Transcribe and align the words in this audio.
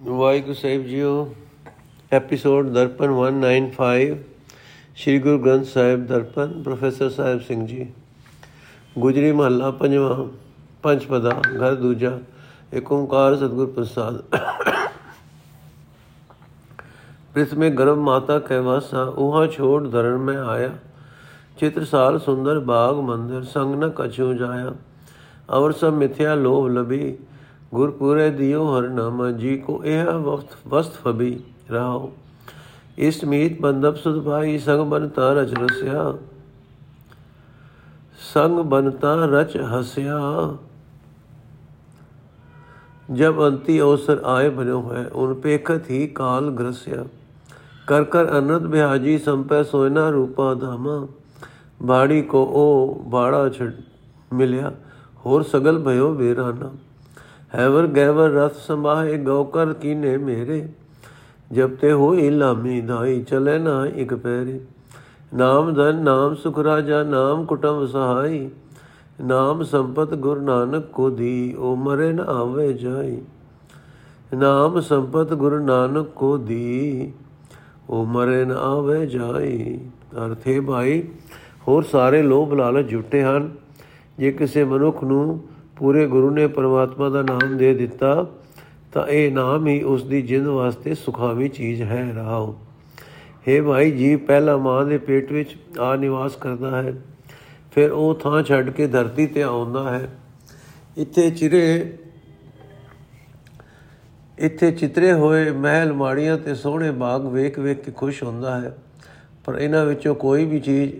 ਵਾਹਿਗੁਰੂ 0.00 0.54
ਸਾਹਿਬ 0.54 0.84
ਜੀਓ 0.84 1.10
episode 2.12 2.68
Darpan 2.68 3.10
195 3.14 4.14
Sri 4.96 5.18
Guru 5.18 5.38
Granth 5.38 5.66
Sahib 5.66 6.06
Darpan 6.06 6.52
professor 6.62 7.10
Sahib 7.10 7.40
Singh 7.40 7.66
ji 7.66 7.86
Gujri 8.96 9.32
ਮਹੱਲਾ 9.32 9.70
ਪੰਜਵਾਂ 9.72 10.24
ਪੰਜ 10.82 11.04
ਪਦਾ 11.06 11.34
ਘਰ 11.50 11.74
ਦੂਜਾ 11.74 12.16
ਏਕ 12.72 12.92
ਓੰਕਾਰ 12.92 13.36
ਸਤਗੁਰ 13.36 13.66
ਪ੍ਰਸਾਦ 13.70 14.22
ਪ੍ਰਿਥ 17.34 17.54
ਮੇ 17.54 17.70
ਗਰਭ 17.72 17.98
ਮਾਤਾ 18.00 18.38
ਕੈ 18.40 18.60
ਵਾਸਾ 18.62 19.02
ਉਹਾ 19.18 19.46
ਛੋੜ 19.48 19.86
ਧਰਨ 19.88 20.18
ਮੈਂ 20.20 20.38
ਆਇਆ 20.44 20.76
ਚਿਤ੍ਰਸਾਲ 21.58 22.18
ਸੁੰਦਰ 22.18 22.58
ਬਾਗ 22.66 23.00
ਮੰਦਿਰ 23.04 23.42
ਸੰਗ 23.52 23.82
ਨ 23.84 23.90
ਕਛੂ 23.96 24.32
ਜਾਇਆ 24.34 24.74
ਔਰ 25.50 25.72
ਸਭ 25.72 25.92
ਮਿਥਿਆ 25.94 26.34
ਲੋਭ 26.36 26.68
ਲਬੀ 26.68 27.16
ਗੁਰਪੁਰੇ 27.74 28.30
ਦਿਓ 28.30 28.64
ਹਰ 28.66 28.88
ਨਾਮਾ 28.88 29.30
ਜੀ 29.30 29.56
ਕੋ 29.56 29.80
ਇਹ 29.84 30.04
ਵਕਤ 30.04 30.56
ਵਸਤ 30.68 30.92
ਫਬੀ 30.92 31.40
ਰਹਾਓ 31.70 32.12
ਇਸਟ 32.98 33.24
ਮੀਤ 33.24 33.60
ਬੰਦਬ 33.60 33.96
ਸੁਧ 33.96 34.22
ਭਾਈ 34.24 34.58
ਸੰਗ 34.58 34.80
ਬਨਤਾ 34.80 35.32
ਰਚ 35.32 35.52
ਰਸਿਆ। 35.54 36.14
ਸੰਗ 38.34 38.58
ਬਨਤਾ 38.60 39.14
ਰਚ 39.26 39.56
ਹਸਿਆ। 39.56 40.18
ਜਬ 43.12 43.46
ਅੰਤੀ 43.48 43.80
ਅਵਸਰ 43.80 44.20
ਆਏ 44.24 44.48
ਬਨੋ 44.48 44.92
ਹੈ 44.92 45.06
ਉਨ 45.12 45.34
ਪੇਖਤ 45.34 45.90
ਹੀ 45.90 46.06
ਕਾਲ 46.06 46.50
ਗ੍ਰਸਿਆ। 46.50 47.04
ਕਰ 47.86 48.04
ਕਰ 48.04 48.38
ਅਨੰਦ 48.38 48.66
ਬਿਹਾਜੀ 48.66 49.18
ਸੰਪੈ 49.18 49.62
ਸੋਇਨਾ 49.62 50.08
ਰੂਪਾ 50.08 50.54
ਧਾਮਾ। 50.54 51.06
ਬਾੜੀ 51.82 52.22
ਕੋ 52.22 52.44
ਉਹ 52.44 53.02
ਬਾੜਾ 53.10 53.48
ਛੜ 53.48 53.72
ਮਿਲਿਆ, 54.32 54.72
ਹੋਰ 55.26 55.42
ਸਗਲ 55.42 55.78
ਭਇਓ 55.78 56.12
ਵੇਰਾਨਾ। 56.12 56.70
ਹੈਵਰ 57.54 57.86
ਗੈਵਰ 57.86 58.30
ਰਥ 58.30 58.54
ਸਮਾਏ 58.54 59.18
ਗੋਕਰ 59.18 59.72
ਕੀਨੇ 59.72 60.16
ਮੇਰੇ? 60.16 60.68
ਜਬ 61.52 61.76
ਤੇ 61.76 61.92
ਹੋਏ 61.92 62.30
ਲਾਮੀ 62.30 62.80
ਦਾਈ 62.80 63.22
ਚਲੇ 63.22 63.58
ਨਾ 63.58 63.86
ਇਕ 63.86 64.14
ਪੈਰੇ। 64.14 64.60
ਨਾਮ 65.34 65.74
ਧਨ, 65.74 65.96
ਨਾਮ 65.96 66.34
ਸੁਖ 66.34 66.58
ਰਾਜਾ, 66.58 67.02
ਨਾਮ 67.02 67.44
ਕੁਟੰਬ 67.44 67.86
ਸਹਾਈ। 67.86 68.50
ਨਾਮ 69.20 69.62
ਸੰਪਤ 69.62 70.14
ਗੁਰ 70.14 70.40
ਨਾਨਕ 70.40 70.84
ਕੋ 70.84 71.10
ਦੀ, 71.10 71.54
ਓ 71.58 71.74
ਮਰੇ 71.74 72.12
ਨ 72.12 72.20
ਆਵੇ 72.20 72.72
ਜਾਈ। 72.72 73.20
ਨਾਮ 74.34 74.80
ਸੰਪਤ 74.80 75.34
ਗੁਰ 75.34 75.60
ਨਾਨਕ 75.60 76.06
ਕੋ 76.06 76.36
ਦੀ, 76.38 77.12
ਓ 77.90 78.04
ਮਰੇ 78.04 78.44
ਨ 78.44 78.52
ਆਵੇ 78.52 79.06
ਜਾਈ। 79.06 79.80
ਅਰਥੇ 80.26 80.60
ਭਾਈ, 80.60 81.08
ਹੋਰ 81.68 81.82
ਸਾਰੇ 81.82 82.22
ਲੋਭ 82.22 82.54
ਲਾਲਚ 82.54 82.86
ਜੁਟੇ 82.86 83.22
ਹਨ। 83.22 83.50
ਜੇ 84.18 84.32
ਕਿਸੇ 84.32 84.64
ਮਨੁੱਖ 84.64 85.04
ਨੂੰ 85.04 85.40
ਪੂਰੇ 85.80 86.06
ਗੁਰੂ 86.06 86.30
ਨੇ 86.30 86.46
ਪਰਮਾਤਮਾ 86.46 87.08
ਦਾ 87.08 87.22
ਨਾਮ 87.22 87.56
ਦੇ 87.56 87.72
ਦਿੱਤਾ, 87.74 88.26
ਤਾਂ 88.92 89.06
ਇਹ 89.08 89.30
ਨਾਮ 89.32 89.66
ਹੀ 89.66 89.82
ਉਸ 89.82 90.02
ਦੀ 90.04 90.20
ਜਿੰਦ 90.22 90.46
ਵਾਸਤੇ 90.46 90.94
ਸੁਖਾਵੀ 90.94 91.48
ਚੀਜ਼ 91.48 91.82
ਹੈ 91.82 92.02
ਰਹਾਓ 92.14 92.54
हे 93.48 93.62
ਭਾਈ 93.64 93.90
ਜੀ, 93.90 94.14
ਪਹਿਲਾ 94.16 94.56
ਮਾਂ 94.56 94.84
ਦੇ 94.84 94.98
ਪੇਟ 94.98 95.32
ਵਿੱਚ 95.32 95.56
ਆ 95.80 95.94
ਨਿਵਾਸ 95.96 96.36
ਕਰਦਾ 96.36 96.82
ਹੈ, 96.82 96.92
ਫਿਰ 97.72 97.90
ਉਹ 97.90 98.14
ਥਾਂ 98.14 98.42
ਛੱਡ 98.42 98.70
ਕੇ 98.70 98.86
ਧਰਤੀ 98.86 99.26
ਤੇ 99.26 99.42
ਆਉਂਦਾ 99.42 99.90
ਹੈ। 99.90 100.08
ਇੱਥੇ 100.96 101.30
ਚਿਰੇ, 101.30 101.92
ਇੱਥੇ 104.38 104.70
ਚਿਤਰੇ 104.72 105.12
ਹੋਏ 105.12 105.50
ਮਹਿਲ 105.50 105.92
ਮਾੜੀਆਂ 105.92 106.36
ਤੇ 106.38 106.54
ਸੋਹਣੇ 106.54 106.90
ਬਾਗ 106.90 107.26
ਵੇਖ 107.26 107.58
ਵੇਖ 107.58 107.84
ਕੇ 107.84 107.92
ਖੁਸ਼ 107.92 108.22
ਹੁੰਦਾ 108.22 108.60
ਹੈ, 108.60 108.76
ਪਰ 109.44 109.58
ਇਹਨਾਂ 109.58 109.84
ਵਿੱਚੋਂ 109.86 110.14
ਕੋਈ 110.16 110.44
ਵੀ 110.44 110.60
ਚੀਜ਼ 110.60 110.94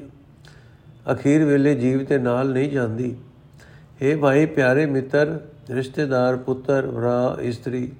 ਅਖੀਰ 1.13 1.45
ਵੇਲੇ 1.45 1.75
ਜੀਵ 1.75 2.05
ਤੇ 2.05 2.19
ਨਾਲ 2.19 2.53
ਨਹੀਂ 2.53 2.71
ਜਾਂਦੀ। 2.71 3.15
हे 4.03 4.19
ਭਾਈ 4.19 4.47
ਪਿਆਰੇ 4.47 4.87
ਮਿੱਤਰ, 4.87 5.41
ਰਿਸ਼ਤੇਦਾਰ, 5.71 6.37
ਪੁੱਤਰ, 6.37 6.87
ਭਰਾ, 6.87 7.37
ਇਸਤਰੀ, 7.41 7.93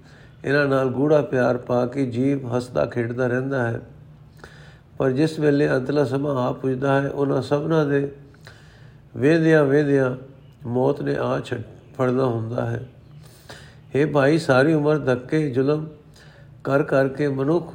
ਇਹਨਾਂ 0.45 0.67
ਨਾਲ 0.67 0.89
ਗੂੜਾ 0.89 1.23
ਪਿਆਰ 1.23 1.57
ਪਾ 1.57 1.87
ਕੇ 1.87 2.07
ਜੀਵ 2.07 2.57
ਹੱਸਦਾ, 2.57 2.87
ਖੇਡਦਾ 2.87 3.27
ਰਹਿੰਦਾ 3.27 3.69
ਹੈ। 3.69 3.81
ਪਰ 4.99 5.11
ਜਿਸ 5.11 5.39
ਵੇਲੇ 5.39 5.69
ਅੰਤਲਾ 5.69 6.05
ਸਮਾਂ 6.05 6.37
ਆ 6.37 6.53
ਪੁੱਜਦਾ 6.53 7.03
ਹੈ, 7.03 7.09
ਉਹਨਾਂ 7.09 7.43
ਸਭਨਾਂ 7.43 7.87
ਦੇ 7.87 8.13
ਵੇਦਿਆਂ 9.17 9.65
ਵੇਦਿਆਂ 9.65 10.17
ਮੌਤ 10.67 11.03
ਨੇ 11.03 11.17
ਆ 11.21 11.41
ਛੱਡ 11.41 11.63
ਫੜਦਾ 11.99 12.25
ਹੁੰਦਾ 12.25 12.67
ਹੈ। 12.67 12.89
हे 13.97 14.11
ਭਾਈ, 14.13 14.39
ਸਾਰੀ 14.39 14.75
ਉਮਰ 14.75 14.99
ਧੱਕੇ, 14.99 15.51
ਜ਼ੁਲਮ 15.51 15.89
ਕਰ 16.65 16.83
ਕਰਕੇ 16.83 17.29
ਮਨੁੱਖ 17.29 17.75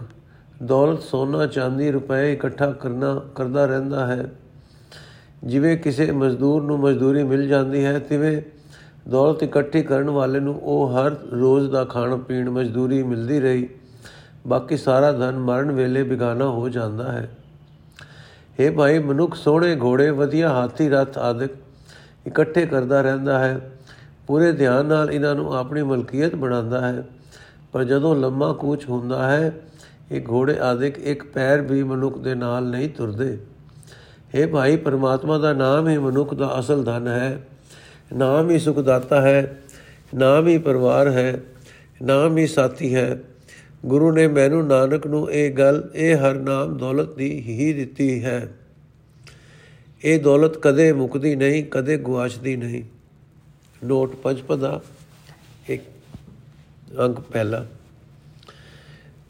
ਦੌਲਤ 0.63 1.01
ਸੋਨਾ, 1.01 1.45
ਚਾਂਦੀ, 1.45 1.91
ਰੁਪਏ 1.91 2.33
ਇਕੱਠਾ 2.33 2.71
ਕਰਨਾ, 2.71 3.21
ਕਰਦਾ 3.35 3.65
ਰਹਿੰਦਾ 3.65 4.07
ਹੈ। 4.07 4.25
ਜਿਵੇਂ 5.45 5.77
ਕਿਸੇ 5.77 6.11
ਮਜ਼ਦੂਰ 6.11 6.63
ਨੂੰ 6.63 6.79
ਮਜ਼ਦੂਰੀ 6.79 7.23
ਮਿਲ 7.23 7.47
ਜਾਂਦੀ 7.47 7.85
ਹੈ, 7.85 7.99
ਤਿਵੇਂ 7.99 8.41
ਦੌਲਤ 9.09 9.43
ਇਕੱਠੀ 9.43 9.81
ਕਰਨ 9.83 10.09
ਵਾਲੇ 10.09 10.39
ਨੂੰ 10.39 10.59
ਉਹ 10.61 10.89
ਹਰ 10.89 11.15
ਰੋਜ਼ 11.31 11.71
ਦਾ 11.71 11.83
ਖਾਣ 11.85 12.17
ਪੀਣ 12.17 12.49
ਮਜ਼ਦੂਰੀ 12.49 13.03
ਮਿਲਦੀ 13.03 13.39
ਰਹੀ। 13.39 13.69
ਬਾਕੀ 14.47 14.77
ਸਾਰਾ 14.77 15.11
ਧਨ 15.11 15.39
ਮਰਨ 15.39 15.71
ਵੇਲੇ 15.71 16.03
ਬਿਗਾਨਾ 16.03 16.47
ਹੋ 16.47 16.69
ਜਾਂਦਾ 16.69 17.11
ਹੈ। 17.11 17.37
हे 18.59 18.73
ਭਾਈ, 18.73 18.99
ਮਨੁੱਖ 18.99 19.35
ਸੋਹਣੇ 19.35 19.75
ਘੋੜੇ, 19.75 20.09
ਵਧੀਆ 20.09 20.49
ਹਾਥੀ, 20.49 20.89
ਰਥ 20.89 21.17
ਆਦਿਕ 21.17 21.51
ਇਕੱਠੇ 22.27 22.65
ਕਰਦਾ 22.65 23.01
ਰਹਿੰਦਾ 23.01 23.39
ਹੈ। 23.39 23.71
ਪੂਰੇ 24.27 24.51
ਧਿਆਨ 24.51 24.85
ਨਾਲ 24.85 25.11
ਇਹਨਾਂ 25.11 25.35
ਨੂੰ 25.35 25.53
ਆਪਣੀ 25.53 25.83
ਮਲਕੀਅਤ 25.83 26.35
ਬਣਾਉਂਦਾ 26.35 26.87
ਹੈ। 26.87 27.03
ਪਰ 27.73 27.83
ਜਦੋਂ 27.83 28.15
ਲੰਮਾ 28.15 28.53
ਕੂਚ 28.53 28.89
ਹੁੰਦਾ 28.89 29.31
ਹੈ, 29.31 29.51
ਇਹ 30.11 30.21
ਘੋੜੇ 30.29 30.59
ਆਦਿਕ 30.59 30.99
ਇੱਕ 30.99 31.23
ਪੈਰ 31.23 31.61
ਵੀ 31.61 31.83
ਮਨੁੱਖ 31.83 32.17
ਦੇ 32.17 32.35
ਨਾਲ 32.35 32.63
ਨਹੀਂ 32.63 32.89
ਤੁਰਦੇ। 32.89 33.37
हे 34.35 34.49
ਭਾਈ, 34.49 34.77
ਪਰਮਾਤਮਾ 34.77 35.37
ਦਾ 35.37 35.53
ਨਾਮ 35.53 35.89
ਹੀ 35.89 35.97
ਮਨੁੱਖ 35.97 36.33
ਦਾ 36.33 36.59
ਅਸਲ 36.59 36.83
ਧਨ 36.83 37.07
ਹੈ। 37.07 37.47
ਨਾਮ 38.13 38.49
ਹੀ 38.49 38.59
ਸੁਖ 38.59 38.79
ਦਾਤਾ 38.79 39.21
ਹੈ, 39.21 39.59
ਨਾਮ 40.15 40.47
ਹੀ 40.47 40.57
ਪਰਿਵਾਰ 40.57 41.07
ਹੈ, 41.07 41.39
ਨਾਮ 42.01 42.37
ਹੀ 42.37 42.47
ਸਾਥੀ 42.47 42.95
ਹੈ। 42.95 43.19
ਗੁਰੂ 43.85 44.11
ਨੇ 44.11 44.27
ਮੈਨੂੰ 44.27 44.67
ਨਾਨਕ 44.67 45.07
ਨੂੰ 45.07 45.31
ਇਹ 45.31 45.53
ਗੱਲ, 45.53 45.89
ਇਹ 45.95 46.15
ਹਰ 46.15 46.33
ਨਾਮ 46.33 46.77
ਦੌਲਤ 46.77 47.15
ਦੀ 47.15 47.41
ਹੀ 47.41 47.73
ਦਿੱਤੀ 47.73 48.23
ਹੈ। 48.23 48.47
ਇਹ 50.03 50.19
ਦੌਲਤ 50.19 50.57
ਕਦੇ 50.57 50.93
ਮੁਕਦੀ 50.93 51.35
ਨਹੀਂ, 51.35 51.63
ਕਦੇ 51.63 51.97
ਗੁਆਚਦੀ 51.97 52.55
ਨਹੀਂ। 52.55 52.83
ਨੋਟ 53.85 54.15
ਪੰਜਪਦਾ 54.15 54.81
ਇੱਕ 55.69 55.83
ਅੰਕ 56.99 57.19
ਪਹਿਲਾ। 57.19 57.65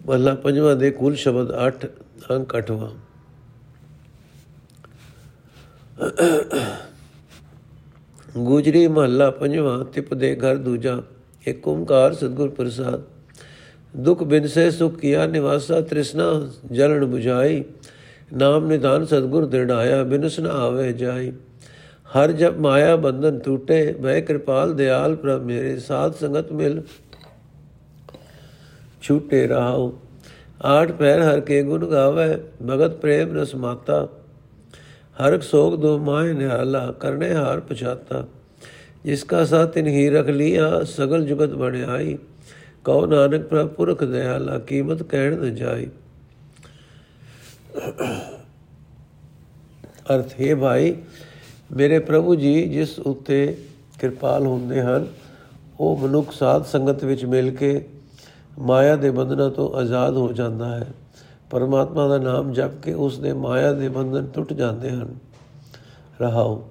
ਮਹਲਾ 0.07 0.35
ਪੰਜਵਾਂ 0.35 0.75
ਦੇ 0.75 0.91
ਕੁੱਲ 0.91 1.15
ਸ਼ਬਦ 1.15 1.51
8 1.51 1.87
ਅੰਕ 2.31 2.55
8ਵਾਂ 2.55 3.04
ਗੁਜਰੀ 8.37 8.87
ਮਹੱਲਾ 8.87 9.29
ਪੰਜਵਾਂ, 9.31 9.83
ਤਿਪ 9.85 10.13
ਦੇ 10.13 10.35
ਘਰ 10.35 10.55
ਦੂਜਾ, 10.55 11.01
ਇੱਕ 11.47 11.67
ਓੰਕਾਰ 11.67 12.13
ਸਤਿਗੁਰ 12.13 12.49
ਪ੍ਰਸਾਦ। 12.49 13.01
ਦੁਖ 13.95 14.23
ਬਿਨ 14.23 14.47
ਸੇ 14.47 14.71
ਸੁਖ 14.71 14.95
ਕੀਆ 14.95 15.25
ਨਿਵਾਸਾ 15.25 15.79
ਤ੍ਰਿਸ਼ਨਾ, 15.81 16.49
ਜਲਣ 16.71 17.05
부ਝਾਈ 17.05 17.63
ਨਾਮ 18.33 18.65
ਨਿਦਾਨ 18.65 19.05
ਸਤਿਗੁਰ 19.05 19.45
ਦਿੜਾਇਆ 19.45 20.03
ਬਿਨਸ 20.03 20.39
ਨ 20.39 20.47
ਆਵੇ 20.47 20.91
ਜਾਈ। 20.93 21.31
ਹਰ 22.17 22.31
ਜਬ 22.31 22.59
ਮਾਇਆ 22.59 22.95
ਬੰਧਨ 22.95 23.39
ਟੂਟੇ 23.39 23.95
ਮੈਂ 24.01 24.21
ਕਿਰਪਾਲ 24.21 24.73
ਦਿਆਲ 24.73 25.15
ਪ੍ਰਭ 25.15 25.41
ਮੇਰੇ 25.41 25.77
ਸਾਥ 25.79 26.15
ਸੰਗਤ 26.15 26.51
ਮਿਲ 26.51 26.81
ਛੂਟੇ 29.01 29.47
ਰਹਾਉ। 29.47 29.91
ਆਠ 30.65 30.91
ਪੈਰ 30.91 31.21
ਹਰ 31.21 31.39
ਕੇ 31.39 31.63
ਗੁਣ 31.63 31.85
ਗਾਵੇ, 31.85 32.37
ਭਗਤ 32.67 32.95
ਪ੍ਰੇਮ 32.95 33.37
ਰਸ 33.37 33.55
ਮਾਤਾ। 33.55 34.07
ਹਰਕ 35.21 35.43
ਸੋਗ 35.43 35.73
ਦੋ 35.73 35.97
ਮਾਇ 35.97 36.33
ਨਿਹਾਲਾ, 36.33 36.91
ਕਰਨੇ 36.91 37.33
ਹਾਰ 37.33 37.59
ਪਛਾਤਾ। 37.59 38.27
ਜਿਸ 39.03 39.23
ਕਾ 39.23 39.45
ਸਾਥ 39.45 39.69
ਤਿਨ 39.69 39.87
ਹੀ 39.87 40.09
ਰਖ 40.09 40.27
ਲਿਆ, 40.27 40.83
ਸਗਲ 40.83 41.25
ਜੁਗਤ 41.25 41.49
ਬਣਾਈ 41.49 42.17
ਕਉ 42.83 43.05
ਨਾਨਕ 43.05 43.43
ਪ੍ਰਭ 43.43 43.67
ਪੁਰਖ 43.67 44.03
ਦਿਆਲਾ, 44.03 44.59
ਕੀਮਤ 44.59 45.03
ਕਹਿਣ 45.03 45.39
ਨ 45.39 45.55
ਜਾਈ। 45.55 45.87
ਅਰਥ 50.15 50.41
ਹੈ 50.41 50.55
ਭਾਈ, 50.55 50.95
ਮੇਰੇ 51.71 51.99
ਪ੍ਰਭੂ 51.99 52.35
ਜੀ 52.35 52.69
ਜਿਸ 52.69 52.99
ਉੱਤੇ 52.99 53.57
ਕਿਰਪਾਲ 53.99 54.45
ਹੁੰਦੇ 54.45 54.81
ਹਨ, 54.81 55.07
ਉਹ 55.79 55.97
ਮਨੁੱਖ 55.97 56.31
ਸਾਧ 56.31 56.65
ਸੰਗਤ 56.65 57.03
ਵਿੱਚ 57.03 57.25
ਮਿਲ 57.25 57.55
ਕੇ 57.55 57.85
ਮਾਇਆ 58.59 58.95
ਦੇ 58.95 59.11
ਬੰਧਨਾਂ 59.11 59.49
ਤੋਂ 59.49 59.75
ਆਜ਼ਾਦ 59.75 60.15
ਹੋ 60.15 60.33
ਜਾਂਦਾ 60.33 60.75
ਹੈ। 60.75 60.87
ਪਰਮਾਤਮਾ 61.49 62.07
ਦਾ 62.07 62.17
ਨਾਮ 62.17 62.53
ਜਪ 62.53 62.81
ਕੇ 62.81 62.93
ਉਸ 62.93 63.19
ਦੇ 63.19 63.33
ਮਾਇਆ 63.33 63.73
ਦੇ 63.73 63.89
ਬੰਧਨ 63.89 64.25
ਟੁੱਟ 64.25 64.53
ਜਾਂਦੇ 64.53 64.89
ਹਨ। 64.89 65.15
ਰਹਾਉ 66.21 66.61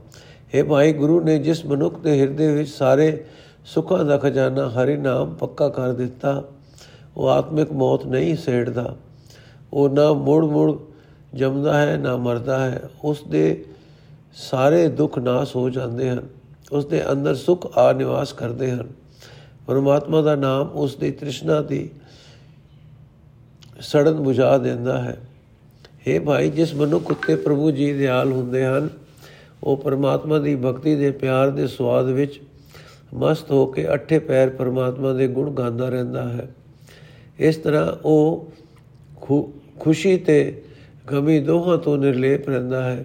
हे 0.54 0.66
ਭਾਈ 0.66 0.92
ਗੁਰੂ 0.92 1.20
ਨੇ 1.20 1.38
ਜਿਸ 1.38 1.66
ਮਨੁੱਖ 1.66 1.98
ਦੇ 1.98 2.20
ਹਿਰਦੇ 2.20 2.54
ਵਿੱਚ 2.54 2.70
ਸਾਰੇ 2.70 3.24
ਸੁੱਖਾਂ 3.64 4.04
ਦਾ 4.04 4.18
ਖਜ਼ਾਨਾ 4.18 4.68
ਹਰੀ 4.68 4.96
ਨਾਮ 4.96 5.34
ਪੱਕਾ 5.34 5.68
ਕਰ 5.68 5.92
ਦਿੱਤਾ, 5.92 6.44
ਉਹ 7.16 7.28
ਆਤਮਿਕ 7.28 7.72
ਮੌਤ 7.72 8.06
ਨਹੀਂ 8.06 8.36
ਸੇੜਦਾ। 8.36 8.96
ਉਹ 9.72 9.88
ਨਾ 9.88 10.12
ਮੁੜ 10.12 10.44
ਮੁੜ 10.44 10.78
ਜੰਮਦਾ 11.34 11.80
ਹੈ, 11.80 11.96
ਨਾ 11.96 12.16
ਮਰਦਾ 12.16 12.64
ਹੈ। 12.64 12.82
ਉਸ 13.04 13.22
ਦੇ 13.28 13.64
ਸਾਰੇ 14.34 14.88
ਦੁੱਖ 14.88 15.18
ਨਾਸ 15.18 15.56
ਹੋ 15.56 15.70
ਜਾਂਦੇ 15.70 16.10
ਹਨ। 16.10 16.28
ਉਸ 16.72 16.86
ਦੇ 16.86 17.12
ਅੰਦਰ 17.12 17.34
ਸੁਖ 17.34 17.78
ਆ 17.78 17.92
ਨਿਵਾਸ 17.92 18.32
ਕਰਦੇ 18.32 18.70
ਹਨ। 18.70 18.88
ਪਰਮਾਤਮਾ 19.66 20.22
ਦਾ 20.22 20.34
ਨਾਮ 20.34 20.68
ਉਸ 20.68 20.96
ਦੀ 20.96 21.10
ਤ੍ਰਿਸ਼ਨਾ 21.10 21.60
ਦੀ 21.60 21.90
ਸੜਨ 23.84 24.14
ਬੁਝਾ 24.14 24.56
ਦਿੰਦਾ 24.58 24.98
ਹੈ। 25.02 25.16
हे 26.08 26.22
ਭਾਈ, 26.22 26.50
ਜਿਸ 26.50 26.74
ਮਨੁੱਖ 26.74 27.10
ਉੱਤੇ 27.10 27.36
ਪ੍ਰਭੂ 27.36 27.70
ਜੀ 27.70 27.92
ਦਿਆਲ 27.92 28.32
ਹੁੰਦੇ 28.32 28.64
ਹਨ, 28.64 28.88
ਉਹ 29.64 29.76
ਪਰਮਾਤਮਾ 29.76 30.38
ਦੀ 30.38 30.54
ਭਗਤੀ 30.56 30.94
ਦੇ 30.94 31.10
ਪਿਆਰ 31.10 31.50
ਦੇ 31.50 31.66
ਸਵਾਦ 31.66 32.08
ਵਿੱਚ 32.08 32.40
ਮਸਤ 33.14 33.50
ਹੋ 33.50 33.66
ਕੇ 33.66 33.92
ਅੱਠੇ 33.94 34.18
ਪੈਰ 34.18 34.50
ਪਰਮਾਤਮਾ 34.50 35.12
ਦੇ 35.12 35.28
ਗੁਣ 35.28 35.50
ਗਾਉਂਦਾ 35.50 35.88
ਰਹਿੰਦਾ 35.88 36.28
ਹੈ। 36.28 36.48
ਇਸ 37.38 37.56
ਤਰ੍ਹਾਂ 37.56 37.92
ਉਹ 38.04 38.52
ਖੁਸ਼ੀ 39.80 40.16
ਤੇ 40.16 40.62
ਗਮੀ 41.12 41.40
ਦੋਹਾਂ 41.40 41.78
ਤੋਂ 41.78 41.96
ਨਿਰਲੇਪ 41.98 42.48
ਰਹਿੰਦਾ 42.48 42.82
ਹੈ। 42.82 43.04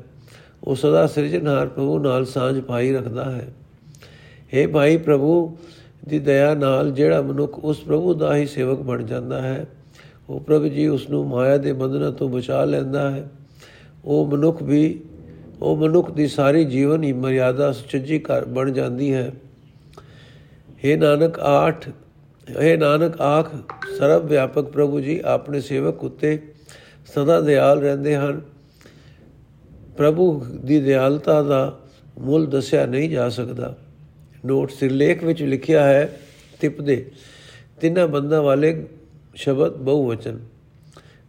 ਉਹ 0.63 0.75
ਸਦਾ 0.75 1.07
ਸਿਰਜਣਹਾਰ 1.07 1.67
ਪ੍ਰਭੂ 1.67 1.99
ਨਾਲ 1.99 2.25
ਸਾਂਝ 2.25 2.59
ਪਾਈ 2.59 2.93
ਰੱਖਦਾ 2.93 3.31
ਹੈ। 3.31 3.47
हे 4.53 4.69
ਭਾਈ, 4.69 4.97
ਪ੍ਰਭੂ 4.97 5.57
ਦੀ 6.09 6.19
ਦਇਆ 6.19 6.53
ਨਾਲ 6.53 6.91
ਜਿਹੜਾ 6.91 7.21
ਮਨੁੱਖ 7.21 7.59
ਉਸ 7.59 7.79
ਪ੍ਰਭੂ 7.79 8.13
ਦਾ 8.13 8.35
ਹੀ 8.35 8.45
ਸੇਵਕ 8.45 8.79
ਬਣ 8.79 9.03
ਜਾਂਦਾ 9.03 9.41
ਹੈ 9.41 9.65
ਉਹ 10.29 10.39
ਪ੍ਰਭੂ 10.39 10.67
ਜੀ 10.67 10.87
ਉਸ 10.87 11.09
ਨੂੰ 11.09 11.27
ਮਾਇਆ 11.27 11.57
ਦੇ 11.57 11.73
ਬੰਧਨਾਂ 11.73 12.11
ਤੋਂ 12.11 12.29
ਬਚਾ 12.29 12.65
ਲੈਂਦਾ 12.65 13.11
ਹੈ। 13.11 13.29
ਉਹ 14.05 14.25
ਮਨੁੱਖ 14.25 14.63
ਵੀ, 14.63 14.99
ਉਹ 15.61 15.77
ਮਨੁੱਖ 15.77 16.11
ਦੀ 16.11 16.27
ਸਾਰੀ 16.27 16.65
ਜੀਵਨ 16.65 17.03
ਹੀ 17.03 17.13
ਮਰਿਆਦਾ 17.13 17.71
ਸੁਚੱਜੀ 17.71 18.19
ਕਰ 18.19 18.45
ਬਣ 18.45 18.71
ਜਾਂਦੀ 18.71 19.13
ਹੈ। 19.13 19.31
हे 20.67 20.99
ਨਾਨਕ 20.99 21.39
ਆਠ 21.39 21.89
हे 22.51 22.79
ਨਾਨਕ 22.79 23.21
ਆਖ 23.21 23.55
ਸਰਬ 23.99 24.25
ਵਿਆਪਕ 24.25 24.61
ਪ੍ਰਭੂ 24.61 24.99
ਜੀ, 24.99 25.21
ਆਪਣੇ 25.25 25.61
ਸੇਵਕ 25.61 26.03
ਉਤੇ 26.03 26.39
ਸਦਾ 27.15 27.41
ਦਿਆਲ 27.41 27.79
ਰਹਿੰਦੇ 27.79 28.15
ਹਨ। 28.15 28.41
ਪ੍ਰਭੂ 29.97 30.45
ਦੀ 30.65 30.79
ਦਿਆਲਤਾ 30.79 31.43
ਦਾ 31.43 31.79
ਮੁੱਲ 32.19 32.45
ਦੱਸਿਆ 32.45 32.85
ਨਹੀਂ 32.85 33.09
ਜਾ 33.09 33.29
ਸਕਦਾ। 33.29 33.77
ਨੋਟ 34.45 34.71
ਸਿਰਲੇਖ 34.71 35.23
ਵਿੱਚ 35.23 35.43
ਲਿਖਿਆ 35.43 35.83
ਹੈ, 35.83 36.19
ਤਿਪਦੇ, 36.61 37.11
ਤਿੰਨਾਂ 37.81 38.07
ਬੰਦਾਂ 38.07 38.41
ਵਾਲੇ 38.41 38.87
ਸ਼ਬਦ 39.35 39.75
ਬਹੁਵਚਨ। 39.75 40.39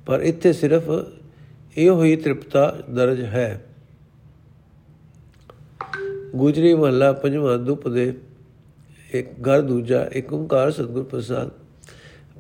ਪਰ 0.07 0.21
ਇੱਥੇ 0.21 0.53
ਸਿਰਫ 0.53 0.91
ਇਹੋ 1.77 2.03
ਹੀ 2.05 2.17
ਤ੍ਰਿਪਤਾ 2.17 2.77
ਦਰਜ 2.91 3.21
ਹੈ। 3.21 3.65
ਗੁਜਰੀ 6.37 6.75
ਮਹੱਲਾ 6.75 7.13
ਪੰਜਵਾਂ 7.13 7.59
ਦੁਪ 7.59 7.89
ਦੇ 7.89 8.13
ਇੱਕ 9.13 9.31
ਘਰ 9.49 9.61
ਦੂਜਾ 9.61 10.05
ਇੱਕ 10.13 10.33
ਓੰਕਾਰ 10.33 10.71
ਸਤਗੁਰ 10.71 11.05
ਪ੍ਰਸਾਦ। 11.05 11.51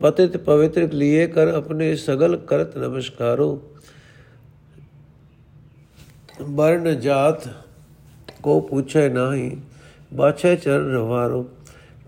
ਪਤਿਤ 0.00 0.36
ਪਵਿੱਤਰ 0.36 0.92
ਲਿਏ 0.92 1.26
ਕਰ 1.26 1.48
ਆਪਣੇ 1.48 1.96
ਸਗਲ 1.96 2.36
ਕਰਤ 2.36 2.76
ਨਮਸਕਾਰੋ। 2.78 3.62
ਵਰਨ 6.42 7.00
ਜਾਤ 7.00 7.48
ਕੋ 8.42 8.60
ਪੁੱਛੇ 8.60 9.08
ਨਹੀਂ, 9.08 9.56
ਬਾਛੇ 10.14 10.56
ਚਰਨ 10.56 10.90
ਰਵਾਰੋ 10.92 11.48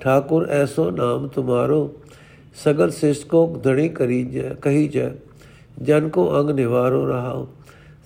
ਠਾਕੁਰ 0.00 0.48
ਐਸੋ 0.48 0.90
ਨਾਮ 0.90 1.28
ਤੁਮਾਰੋ। 1.28 1.94
ਸਗਲ 2.56 2.90
ਸਿਸ਼ਟ 2.90 3.26
ਕੋ 3.28 3.46
ਧੜੀ 3.64 3.88
ਕਰੀ 3.88 4.22
ਜੈ 4.24 4.54
ਕਹੀ 4.62 4.86
ਜੈ 4.88 5.10
ਜਨ 5.82 6.08
ਕੋ 6.08 6.28
ਅੰਗ 6.40 6.50
ਨਿਵਾਰੋ 6.50 7.06
ਰਹਾਓ 7.06 7.46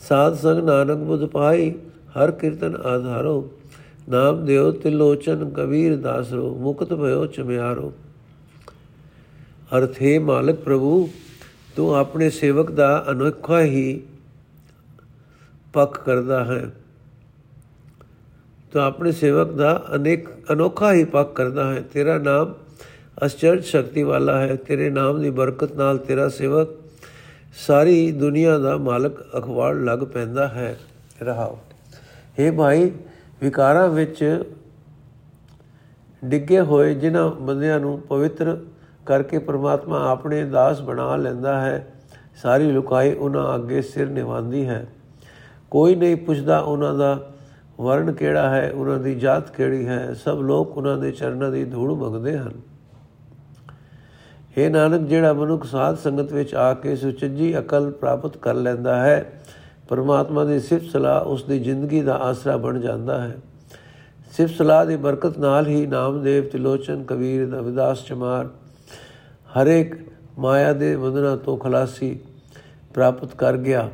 ਸਾਧ 0.00 0.34
ਸੰਗ 0.34 0.64
ਨਾਨਕ 0.64 0.98
ਬੁਧ 0.98 1.24
ਪਾਈ 1.26 1.72
ਹਰ 2.16 2.30
ਕੀਰਤਨ 2.30 2.76
ਆਧਾਰੋ 2.84 3.48
ਨਾਮ 4.08 4.44
ਦਿਓ 4.44 4.70
ਤਿਲੋਚਨ 4.72 5.48
ਕਬੀਰ 5.50 5.96
ਦਾਸਰੋ 5.96 6.54
ਮੁਕਤ 6.54 6.92
ਭਇਓ 6.94 7.24
ਚਮਿਆਰੋ 7.26 7.92
ਅਰਥੇ 9.76 10.18
ਮਾਲਕ 10.18 10.56
ਪ੍ਰਭੂ 10.56 11.08
ਤੂੰ 11.76 11.94
ਆਪਣੇ 11.96 12.28
ਸੇਵਕ 12.30 12.70
ਦਾ 12.70 13.04
ਅਨੋਖਾ 13.10 13.60
ਹੀ 13.60 14.00
ਪੱਖ 15.74 15.98
ਕਰਦਾ 15.98 16.44
ਹੈ 16.44 16.62
ਤੂੰ 18.72 18.82
ਆਪਣੇ 18.82 19.12
ਸੇਵਕ 19.12 19.50
ਦਾ 19.52 19.74
ਅਨੇਕ 19.94 20.28
ਅਨੋਖਾ 20.52 20.92
ਹੀ 20.92 21.04
ਪੱਖ 21.04 21.34
ਕਰਦਾ 21.34 21.64
ਹੈ 21.64 21.80
ਤੇਰਾ 21.92 22.18
ਨਾਮ 22.18 22.54
ਅਚਰਜ 23.24 23.64
ਸ਼ਕਤੀ 23.64 24.02
ਵਾਲਾ 24.02 24.40
ਹੈ, 24.40 24.56
ਤੇਰੇ 24.56 24.90
ਨਾਮ 24.90 25.20
ਦੀ 25.20 25.30
ਬਰਕਤ 25.30 25.72
ਨਾਲ 25.72 25.98
ਤੇਰਾ 25.98 26.28
ਸੇਵਕ 26.28 26.68
ਸਾਰੀ 27.66 28.12
ਦੁਨੀਆ 28.12 28.58
ਦਾ 28.58 28.76
ਮਾਲਕ 28.76 29.20
ਅਖਵਾੜ 29.38 29.76
ਲੱਗ 29.76 29.98
ਪੈਂਦਾ 29.98 30.48
ਹੈ। 30.48 30.78
ਰਹਾਓ। 31.22 31.58
हे 32.40 32.54
ਭਾਈ, 32.54 32.92
ਵਿਕਾਰਾਂ 33.40 33.88
ਵਿੱਚ 33.88 34.44
ਡਿੱਗੇ 36.24 36.60
ਹੋਏ 36.60 36.94
ਜਿਨ੍ਹਾਂ 36.94 37.30
ਬੰਦਿਆਂ 37.30 37.80
ਨੂੰ 37.80 38.00
ਪਵਿੱਤਰ 38.00 38.58
ਕਰਕੇ 39.06 39.38
ਪ੍ਰਮਾਤਮਾ 39.38 40.10
ਆਪਣੇ 40.10 40.44
ਦਾਸ 40.44 40.80
ਬਣਾ 40.80 41.16
ਲੈਂਦਾ 41.16 41.60
ਹੈ, 41.60 41.92
ਸਾਰੀ 42.42 42.70
ਲੁਕਾਈ 42.72 43.14
ਉਹਨਾਂ 43.14 43.54
ਅੱਗੇ 43.54 43.82
ਸਿਰ 43.82 44.08
ਨਿਵਾਉਂਦੀ 44.08 44.66
ਹੈ। 44.66 44.86
ਕੋਈ 45.70 45.94
ਨਹੀਂ 45.94 46.16
ਪੁੱਛਦਾ 46.16 46.58
ਉਹਨਾਂ 46.58 46.94
ਦਾ 46.94 47.30
ਵਰਣ 47.80 48.12
ਕਿਹੜਾ 48.12 48.50
ਹੈ, 48.50 48.72
ਉਹਨਾਂ 48.74 48.98
ਦੀ 48.98 49.14
ਜਾਤ 49.14 49.50
ਕਿਹੜੀ 49.50 49.86
ਹੈ, 49.86 50.14
ਸਭ 50.14 50.38
ਲੋਕ 50.40 50.76
ਉਹਨਾਂ 50.76 50.98
ਦੇ 50.98 51.10
ਚਰਨਾਂ 51.10 51.50
ਦੀ 51.50 51.64
ਧੂੜ 51.64 51.98
ਮੰਗਦੇ 51.98 52.38
ਹਨ। 52.38 52.65
ਇਹ 54.56 54.70
ਨਾਨਕ, 54.70 55.00
ਜਿਹੜਾ 55.08 55.32
ਮਨੁੱਖ 55.32 55.64
ਸਾਧ 55.66 55.96
ਸੰਗਤ 55.98 56.32
ਵਿੱਚ 56.32 56.54
ਆ 56.54 56.72
ਕੇ 56.74 56.94
ਸੁਚੱਜੀ 56.96 57.58
ਅਕਲ 57.58 57.90
ਪ੍ਰਾਪਤ 57.90 58.36
ਕਰ 58.36 58.54
ਲੈਂਦਾ 58.54 58.96
ਹੈ, 58.96 59.42
ਪਰਮਾਤਮਾ 59.88 60.44
ਦੀ 60.44 60.58
ਸਿਫਤ 60.60 60.90
ਸਲਾਹ 60.92 61.24
ਉਸ 61.24 61.42
ਦੀ 61.44 61.58
ਜ਼ਿੰਦਗੀ 61.58 62.00
ਦਾ 62.02 62.14
ਆਸਰਾ 62.22 62.56
ਬਣ 62.56 62.80
ਜਾਂਦਾ 62.80 63.20
ਹੈ। 63.20 63.36
ਸਿਫਤ 64.32 64.56
ਸਲਾਹ 64.56 64.84
ਦੀ 64.86 64.96
ਬਰਕਤ 64.96 65.38
ਨਾਲ 65.38 65.66
ਹੀ 65.66 65.86
ਨਾਮਦੇਵ, 65.86 66.48
ਤਿਲੋਚਨ, 66.48 67.04
ਕਬੀਰ, 67.04 67.46
ਰਵਿਦਾਸ 67.48 68.04
ਚਮਾਰ 68.06 68.48
ਹਰੇਕ 69.52 69.94
ਮਾਇਆ 70.38 70.72
ਦੇ 70.72 70.94
ਬੰਧਨਾਂ 70.96 71.36
ਤੋਂ 71.36 71.56
ਖਲਾਸੀ 71.56 72.18
ਪ੍ਰਾਪਤ 72.94 73.34
ਕਰ 73.34 73.56
ਗਿਆ। 73.56 73.88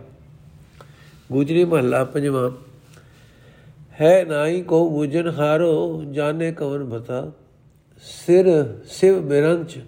ਗੁਜਰੀ 1.32 1.65
ਮਹੱਲਾ 1.65 2.05
ਪੰਜਵਾਂ, 2.05 2.50
ਹੈ 4.00 4.25
ਨਾਈ 4.25 4.62
ਕੋ 4.62 4.88
ਬੁਜਨ 4.91 5.29
ਹਾਰੋ, 5.29 6.03
ਜਾਣੇ 6.05 6.53
ਕਵਨ 6.53 6.85
ਬਤਾ 6.85 7.31
ਸਿਰ 8.05 8.47
ਸਿਵ 8.91 9.20
ਬਿਰੰਚ 9.20 9.79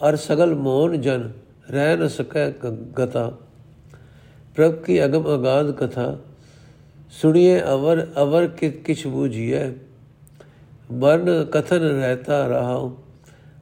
ਅਰ 0.00 0.16
ਸਗਲ 0.16 0.54
ਮੋਨ 0.56 1.00
ਜਨ 1.00 1.30
ਰਹਿ 1.70 1.96
ਨ 1.96 2.08
ਸਕੈ 2.08 2.50
ਗਤਾ 2.96 3.30
ਪ੍ਰਭ 4.56 4.74
ਕੀ 4.82 5.04
ਅਗਮ 5.04 5.34
ਅਗਾਧ 5.34 5.70
ਕਥਾ 5.76 6.16
ਸੁਣੀਏ 7.12 7.60
ਅਵਰ 7.64 8.06
ਅਵਰ 8.18 8.46
ਕਿਛ 8.58 9.06
ਬੂਝੀਏ 9.06 9.70
ਬਰਨ 10.92 11.44
ਕਥਨ 11.44 11.82
ਰਹਤਾ 11.90 12.46
ਰਹਾਉ 12.46 12.90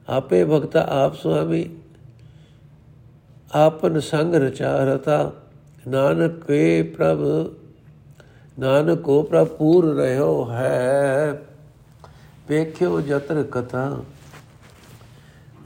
ਆਪੇ 0.07 0.43
ਭਗਤਾ 0.45 0.85
ਆਪ 0.93 1.15
ਸੁਆਮੀ 1.15 1.65
ਆਪਨ 3.55 3.99
ਸੰਗ 3.99 4.35
ਰਚਾ 4.35 4.77
ਰਤਾ 4.85 5.31
ਨਾਨਕ 5.87 6.39
ਕੇ 6.45 6.81
ਪ੍ਰਭ 6.97 7.19
ਨਾਨਕ 8.59 8.99
ਕੋ 9.01 9.21
ਪ੍ਰਭ 9.23 9.47
ਪੂਰ 9.49 9.85
ਰਹਿਓ 9.95 10.45
ਹੈ 10.51 11.41
ਵੇਖਿਓ 12.49 12.99
ਜਤਰ 13.01 13.43
ਕਥਾ 13.51 13.89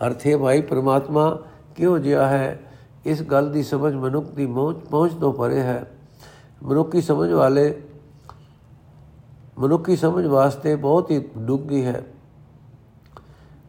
ਅਰਥੇ 0.05 0.35
ਭਾਈ, 0.37 0.61
ਪ੍ਰਮਾਤਮਾ 0.61 1.37
ਕਿਉਂ 1.75 1.97
ਜਿਆ 1.99 2.27
ਹੈ? 2.27 2.59
ਇਸ 3.05 3.21
ਗੱਲ 3.21 3.51
ਦੀ 3.51 3.63
ਸਮਝ 3.63 3.93
ਮਨੁੱਖ 3.93 4.27
ਦੀ 4.27 4.45
ਪਹੁੰਚ 4.45 5.13
ਤੋਂ 5.13 5.33
ਪਰੇ 5.33 5.59
ਹੈ। 5.59 5.91
ਮਨੁੱਖੀ 6.63 7.01
ਸਮਝ 7.01 7.31
ਵਾਲੇ 7.31 7.81
ਮਨੁੱਖੀ 9.59 9.95
ਸਮਝ 9.95 10.25
ਵਾਸਤੇ 10.25 10.75
ਬਹੁਤ 10.75 11.11
ਹੀ 11.11 11.19
ਡੂੰਘੀ 11.37 11.83
ਹੈ। 11.85 12.03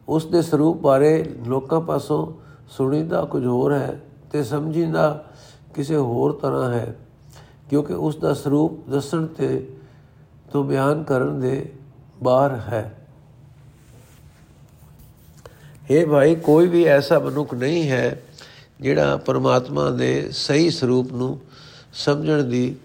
ਉਸ 0.07 0.25
ਦੇ 0.25 0.41
ਸਰੂਪ 0.41 0.77
ਬਾਰੇ 0.77 1.23
ਲੋਕਾਂ 1.47 1.81
ਪਾਸੋਂ 1.81 2.25
ਸੁਣੀਦਾ 2.67 3.23
ਕੁਝ 3.25 3.45
ਹੋਰ 3.45 3.73
ਹੈ 3.73 3.99
ਤੇ 4.31 4.43
ਸਮਝੀਦਾ 4.43 5.25
ਕਿਸੇ 5.73 5.95
ਹੋਰ 5.95 6.31
ਤਰ੍ਹਾਂ 6.31 6.69
ਹੈ, 6.69 6.95
ਕਿਉਂਕਿ 7.69 7.93
ਉਸ 7.93 8.15
ਦਾ 8.15 8.33
ਸਰੂਪ 8.33 8.89
ਦੱਸਣ 8.89 9.25
ਤੇ 9.27 9.67
ਤੋਂ 10.51 10.63
ਬਿਆਨ 10.63 11.03
ਕਰਨ 11.03 11.39
ਦੇ 11.39 11.71
ਬਾਹਰ 12.23 12.51
ਹੈ। 12.51 12.98
ਇਹ 15.89 16.05
ਭਾਈ, 16.05 16.35
ਕੋਈ 16.35 16.67
ਵੀ 16.67 16.83
ਐਸਾ 16.83 17.19
ਮਨੁੱਖ 17.19 17.53
ਨਹੀਂ 17.53 17.89
ਹੈ 17.89 18.21
ਜਿਹੜਾ 18.81 19.17
ਪਰਮਾਤਮਾ 19.17 19.89
ਦੇ 19.89 20.29
ਸਹੀ 20.31 20.69
ਸਰੂਪ 20.69 21.13
ਨੂੰ 21.13 21.41
ਸਮਝਣ 21.93 22.43
ਦੀ 22.43 22.75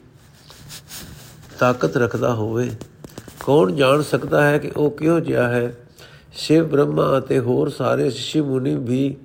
ਤਾਕਤ 1.58 1.96
ਰੱਖਦਾ 1.96 2.34
ਹੋਵੇ। 2.34 2.70
ਕੌਣ 3.40 3.72
ਜਾਣ 3.72 4.02
ਸਕਦਾ 4.02 4.46
ਹੈ 4.46 4.58
ਕਿ 4.58 4.70
ਉਹ 4.76 4.90
ਕਿਹੋ 4.90 5.20
ਜਿਹਾ 5.20 5.48
ਹੈ? 5.48 5.74
ਸ਼ਿਵ, 6.32 6.64
ਬ੍ਰਹਮਾ 6.64 7.18
ਅਤੇ 7.18 7.38
ਹੋਰ 7.38 7.68
ਸਾਰੇ 7.68 8.10
ਸ਼ਿਵ 8.10 8.46
ਮੁਨੀ 8.46 8.74
ਵੀ 8.74 9.16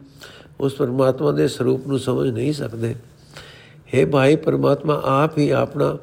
ਉਸ 0.59 0.75
ਪਰਮਾਤਮਾ 0.75 1.31
ਦੇ 1.31 1.47
ਸਰੂਪ 1.47 1.87
ਨੂੰ 1.87 1.99
ਸਮਝ 1.99 2.29
ਨਹੀਂ 2.29 2.53
ਸਕਦੇ। 2.53 2.95
हे 3.95 4.09
ਭਾਈ, 4.09 4.35
ਪਰਮਾਤਮਾ 4.35 5.01
ਆਪ 5.05 5.37
ਹੀ 5.37 5.49
ਆਪਣਾ 5.49 5.97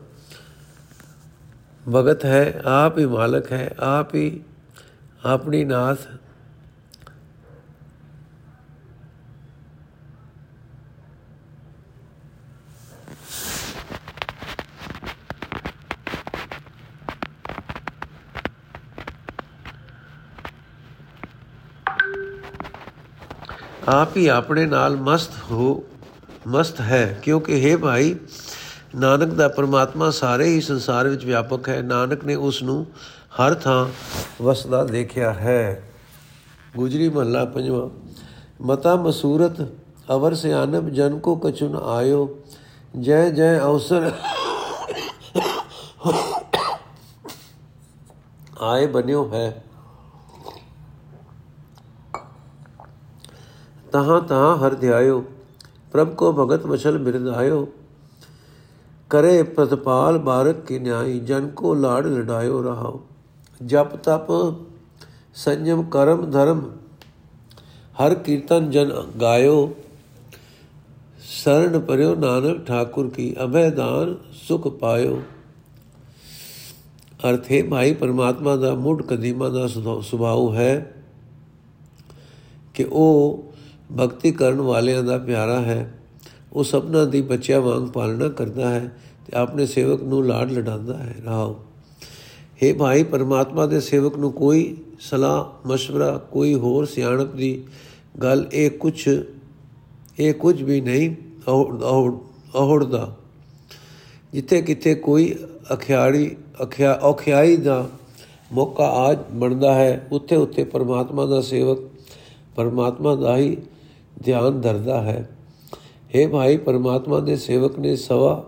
ਭਗਤ 1.95 2.25
ਹੈ, 2.25 2.63
ਆਪ 2.65 2.99
ਹੀ 2.99 3.07
ਮਾਲਕ 3.07 3.53
ਹੈ, 3.53 3.75
ਆਪ 3.81 4.15
ਹੀ 4.15 4.41
ਆਪਣੀ 5.25 5.65
ਨਾਥ 5.65 5.99
ਆਪ 23.89 24.17
ਹੀ 24.17 24.27
ਆਪਣੇ 24.27 24.67
ਨਾਲ 24.67 24.97
ਮਸਤ 24.97 25.31
ਹੋ, 25.51 25.85
ਮਸਤ 26.47 26.81
ਹੈ, 26.81 27.19
ਕਿਉਂਕਿ 27.23 27.59
ਹੈ 27.65 27.77
ਭਾਈ, 27.77 28.15
ਨਾਨਕ 28.95 29.29
ਦਾ 29.29 29.49
ਪਰਮਾਤਮਾ 29.49 30.11
ਸਾਰੇ 30.11 30.49
ਹੀ 30.49 30.61
ਸੰਸਾਰ 30.61 31.09
ਵਿੱਚ 31.09 31.25
ਵਿਆਪਕ 31.25 31.69
ਹੈ। 31.69 31.81
ਨਾਨਕ 31.83 32.25
ਨੇ 32.25 32.35
ਉਸ 32.35 32.63
ਨੂੰ 32.63 32.87
ਹਰ 33.37 33.55
ਥਾਂ 33.55 33.87
ਵਸਦਾ 34.43 34.85
ਦੇਖਿਆ 34.85 35.33
ਹੈ। 35.33 35.83
ਗੁਜਰੀ 36.77 37.09
ਮਹੱਲਾ 37.09 37.45
ਪੰਜਵਾਂ, 37.45 37.89
ਮਤਾ 38.63 38.97
ਮਸੂਰਤ 38.97 39.61
ਅਵਰ 40.11 40.35
ਸਿਆਨਬ 40.35 40.89
ਜਨ 40.89 41.19
ਕੋ 41.19 41.35
ਕਛੁਨ 41.37 41.77
ਆਇਓ, 41.77 42.29
ਜੈ 43.01 43.29
ਜੈ 43.31 43.59
ਅਵਸਰ 43.61 44.11
ਆਏ 48.61 48.87
ਬਨਿਓ 48.87 49.29
ਹੈ। 49.33 49.63
ਤਹਾਂ 53.97 54.21
ਤਹਾਂ 54.21 54.57
ਹਰ 54.59 54.75
ਧਿਆਇਓ 54.75 55.25
ਪ੍ਰਭ 55.93 56.15
ਕੋ 56.15 56.33
ਭਗਤ 56.35 56.65
ਮਛਲ 56.67 56.99
ਮਿਰਦਾਇਓ 56.99 57.67
ਕਰੇ 59.11 59.43
ਪ੍ਰਤਪਾਲ 59.43 60.19
ਬਾਰਕ 60.19 60.61
ਕੀ 60.65 60.79
ਨਿਆਈ 60.79 61.19
ਜਨ 61.21 61.47
ਕੋ 61.51 61.75
ਲਾੜ 61.75 62.07
ਲੜਾਇਓ 62.07 62.63
ਰਹਾਓ 62.63 63.01
ਜਪ 63.61 63.97
ਤਪ 63.97 64.27
ਸੰਜਮ 65.37 65.83
ਕਰਮ 65.91 66.31
ਧਰਮ 66.31 66.61
ਹਰ 67.97 68.15
ਕੀਰਤਨ 68.17 68.71
ਜਨ 68.71 68.93
ਗਾਇਓ 69.21 69.71
ਸਰਣ 71.31 71.79
ਪਰਿਓ 71.81 72.15
ਨਾਨਕ 72.17 72.65
ਠਾਕੁਰ 72.67 73.09
ਕੀ 73.09 73.35
ਅਭੈ 73.45 73.69
ਦਾਨ 73.71 74.15
ਸੁਖ 74.39 74.69
ਪਾਇਓ 74.79 75.19
ਅਰਥੇ 77.25 77.63
ਭਾਈ 77.63 77.93
ਪਰਮਾਤਮਾ 77.95 78.57
ਦਾ 78.57 78.75
ਮੁੱਢ 78.77 79.03
ਕਦੀਮਾ 79.03 79.49
ਦਾ 79.49 79.67
ਸੁਭਾਅ 80.03 80.55
ਹੈ 80.55 80.75
ਕਿ 82.75 82.85
ਉਹ 82.85 83.53
ਭਗਤੀ 83.93 84.33
ਕਰਨ 84.33 84.61
ਵਾਲਿਆਂ 84.61 85.03
ਦਾ 85.03 85.19
ਪਿਆਰਾ 85.19 85.61
ਹੈ। 85.61 85.93
ਉਹ 86.53 86.65
ਸਭਨਾ 86.65 87.05
ਦੀ 87.05 87.21
ਬੱਚਿਆਂ 87.23 87.61
ਵਾਂਗ 87.61 87.89
ਪਾਲਣਾ 87.89 88.29
ਕਰਦਾ 88.29 88.71
ਹੈ 88.71 88.97
ਤੇ 89.27 89.37
ਆਪਣੇ 89.37 89.67
ਸੇਵਕ 89.67 90.03
ਨੂੰ 90.03 90.25
ਲਾਡ 90.27 90.53
ਲਡਾਉਂਦਾ 90.53 90.97
ਹੈ। 90.97 91.15
ਰਾਓ 91.25 91.57
हे 92.63 92.77
ਭਾਈ, 92.79 93.03
ਪਰਮਾਤਮਾ 93.03 93.67
ਦੇ 93.67 93.81
ਸੇਵਕ 93.81 94.17
ਨੂੰ 94.17 94.33
ਕੋਈ 94.33 94.77
ਸਲਾਹ 95.01 95.69
مشਵਰਾ 95.69 96.19
ਕੋਈ 96.31 96.55
ਹੋਰ 96.55 96.85
ਸਿਆਣਪ 96.85 97.35
ਦੀ 97.35 97.63
ਗੱਲ 98.23 98.47
ਇਹ 98.53 98.71
ਕੁਛ, 98.71 99.09
ਇਹ 100.19 100.35
ਕੁਝ 100.35 100.63
ਵੀ 100.63 100.81
ਨਹੀਂ 100.81 101.15
ਅਹੋੜਦਾ। 102.57 103.17
ਜਿੱਥੇ 104.33 104.63
ਕਿਤੇ 104.63 104.95
ਕੋਈ 104.95 105.35
ਅਖਿਆੜੀ, 105.73 106.37
ਅਖਿਆ 106.63 106.99
ਔਖਿਆਈ 107.03 107.57
ਦਾ 107.57 107.89
ਮੌਕਾ 108.53 108.85
ਆਜ 108.85 109.19
ਬਣਦਾ 109.33 109.75
ਹੈ 109.75 110.07
ਉੱਥੇ 110.13 110.37
ਉੱਥੇ 110.37 110.65
ਪਰਮਾਤਮਾ 110.65 111.27
ਦਾ 111.27 111.41
ਸੇਵਕ, 111.41 111.79
ਪਰਮਾਤਮਾ 112.57 113.15
ਦਾ 113.15 113.37
ਹੀ 113.37 113.57
ਧਿਆਨ 114.17 114.61
ਧਰਦਾ 114.61 115.01
ਹੈ 115.03 115.25
हे 116.15 116.29
ਭਾਈ 116.29 116.57
ਪਰਮਾਤਮਾ 116.59 117.21
ਦੇ 117.21 117.37
ਸੇਵਕ 117.39 117.79
ਨੇ 117.79 117.95
ਸਵਾ 117.97 118.45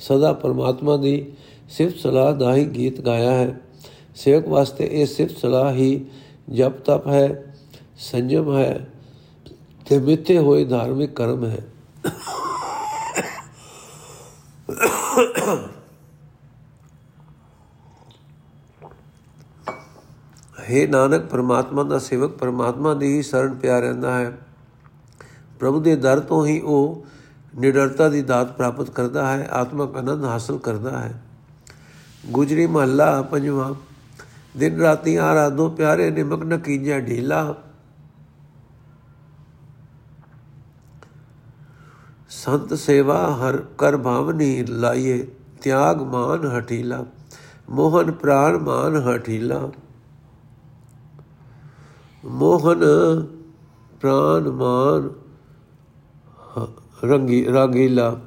ਸਦਾ 0.00 0.32
ਪਰਮਾਤਮਾ 0.34 0.96
ਦੀ 0.96 1.14
ਸਿਫਤ 1.68 1.98
ਸਲਾਹ 1.98 2.32
ਦਾ 2.34 2.54
ਹੀ 2.54 2.64
ਗੀਤ 2.68 3.00
ਗਾਇਆ 3.00 3.32
ਹੈ 3.32 3.58
ਸੇਵਕ 4.14 4.48
ਵਾਸਤੇ 4.48 4.88
ਇਹ 4.92 5.06
ਸਿਫਤ 5.06 5.36
ਸਲਾਹ 5.38 5.72
ਹੀ 5.72 5.90
ਜਪ 6.50 6.78
ਤਪ 6.84 7.08
ਹੈ 7.08 7.28
ਸੰਜਮ 8.02 8.56
ਹੈ 8.56 8.86
ਤੇ 9.86 9.98
ਮਿੱਥੇ 9.98 10.38
ਹੋਏ 10.38 10.64
ਧਾਰਮਿਕ 10.64 11.14
ਕਰਮ 11.14 11.44
ਹੈ 11.44 11.64
ਹੈ 20.70 20.86
ਨਾਨਕ 20.86 21.24
ਪਰਮਾਤਮਾ 21.26 21.82
ਦਾ 21.82 21.98
ਸੇਵਕ 21.98 22.36
ਪਰਮਾਤਮਾ 22.38 22.92
ਦੀ 22.94 23.06
ਹੀ 23.08 23.22
ਸ਼ਰਨ 23.22 23.54
ਪਿਆ 23.54 23.78
ਰਹਿੰਦਾ 23.80 24.18
ਹੈ 24.18 24.32
ਪ੍ਰਭੂ 25.60 25.80
ਦੇ 25.80 25.96
ਦਰ 25.96 26.20
ਤੋਂ 26.20 26.44
ਹੀ 26.46 26.60
ਉਹ 26.60 27.06
ਨਿਡਰਤਾ 27.58 28.08
ਦੀ 28.08 28.22
ਦਾਤ 28.22 28.56
ਪ੍ਰਾਪਤ 28.56 28.90
ਕਰਦਾ 28.90 29.26
ਹੈ 29.26 29.48
ਆਤਮਕ 29.52 29.96
ਆਨੰਦ 29.96 30.24
ਹਾਸਲ 30.24 30.58
ਕਰਦਾ 30.58 30.98
ਹੈ। 30.98 31.22
ਗੁਜਰੀ 32.26 32.66
ਮਹੱਲਾ 32.66 33.22
ਪੰਜਵਾਂ, 33.22 33.74
ਦਿਨ 34.56 34.80
ਰਾਤੀ 34.80 35.16
ਆਰਾਧੋ 35.16 35.68
ਪਿਆਰੇ 35.68 36.10
ਨਿਮਕ 36.10 36.42
ਨ 36.42 36.58
ਕੀਜੈ 36.58 37.00
ਢੀਲਾ। 37.00 37.54
ਸੰਤ 42.30 42.74
ਸੇਵਾ 42.74 43.18
ਹਰ 43.34 43.56
ਕਰ 43.78 43.96
ਭਾਵਨੀ 43.96 44.64
ਲਾਈਏ, 44.64 45.26
ਤਿਆਗ 45.62 46.02
ਮਾਨ 46.02 46.46
ਹਟੀਲਾ 46.58 47.04
ਮੋਹਨ 47.70 48.10
ਪ੍ਰਾਨ 48.12 48.56
ਮਾਨ 48.58 48.96
ਹਟੀਲਾ 49.08 49.70
ਮੋਹਨ 52.24 52.84
ਪ੍ਰਾਨ 54.00 54.48
ਮਾਨ 54.50 55.08
ਰੰਗੀ, 57.04 57.46
ਰਾਗੀਲਾ। 57.52 58.20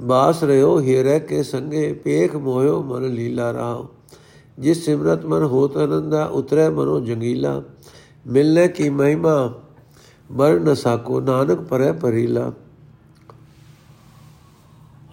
ਬਾਸ 0.00 0.44
ਰਿਓ, 0.44 0.80
ਹੀਰੇ 0.80 1.20
ਕੇ 1.20 1.42
ਸੰਗੇ, 1.42 1.92
ਪੇਖ 1.92 2.36
ਮੋਇਓ 2.36 2.82
ਮਨ 2.82 3.06
ਲੀਲਾ 3.06 3.52
ਰਾਹ 3.52 3.82
ਜਿਸ 4.58 4.84
ਸਿਮਰਤ 4.84 5.26
ਮਨ 5.26 5.42
ਹੋਤ 5.42 5.78
ਅਨੰਦਾ 5.78 6.24
ਉਤਰੇ 6.24 6.68
ਮਨੋ 6.68 7.00
ਜੰਗੀਲਾ। 7.00 7.62
ਮਿਲਨੇ 8.26 8.68
ਕੀ 8.68 8.88
ਮਹਿਮਾ 8.88 9.54
ਬਰ 10.32 10.60
ਨ 10.60 10.74
ਸਾਕੋ, 10.74 11.20
ਨਾਨਕ 11.20 11.60
ਪਰੈ 11.60 11.92
ਪਰੀਲਾ। 11.92 12.52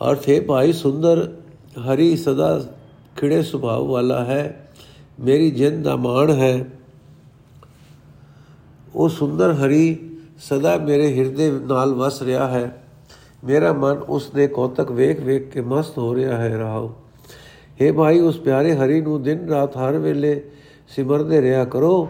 ਅਰਥ 0.10 0.30
ਹੈ 0.30 0.42
ਭਾਈ 0.42 0.74
ਸੁੰਦਰ, 0.74 1.38
ਹਰੀ 1.80 2.18
ਸਦਾ 2.18 2.66
ਖਿੜੇ 3.18 3.44
ਸੁਭਾਅ 3.44 3.80
ਵਾਲਾ 3.80 4.26
ਹੈ। 4.26 4.72
ਮੇਰੀ 5.20 5.52
ਜਿੰਦ 5.52 5.84
ਦਾ 5.84 5.96
ਮਾਣ 5.96 6.32
ਹੈ। 6.32 6.68
ਉਹ 8.96 9.10
ਸੁੰਦਰ 9.10 9.52
ਹਰੀ 9.54 10.15
ਸਦਾ 10.40 10.78
ਮੇਰੇ 10.78 11.08
ਹਿਰਦੇ 11.16 11.52
ਨਾਲ 11.52 11.94
ਵਸ 11.94 12.22
ਰਿਹਾ 12.22 12.48
ਹੈ। 12.48 12.82
ਮੇਰਾ 13.46 13.74
ਮਨ 13.74 13.98
ਉਸ 13.98 14.30
ਦੇ 14.30 14.48
ਕੋਤਕ 14.48 14.92
ਵੇਖ 14.92 15.20
ਵੇਖ 15.20 15.50
ਕੇ 15.52 15.62
ਮਸਤ 15.62 15.98
ਹੋ 15.98 16.16
ਰਿਹਾ 16.16 16.38
ਹੈ। 16.38 16.58
ਰਾਹੋ 16.58 16.94
हे 17.82 17.94
ਭਾਈ, 17.94 18.20
ਉਸ 18.20 18.40
ਪਿਆਰੇ 18.40 18.76
ਹਰੀ 18.76 19.02
ਨੂੰ 19.02 19.22
ਦਿਨ 19.24 19.48
ਰਾਤ 19.50 19.78
ਹਰ 19.78 19.98
ਵੇਲੇ 19.98 20.42
ਸਿਮਰਦੇ 20.88 21.42
ਰਿਹਾ 21.42 21.66
ਕਰੋ। 21.66 22.08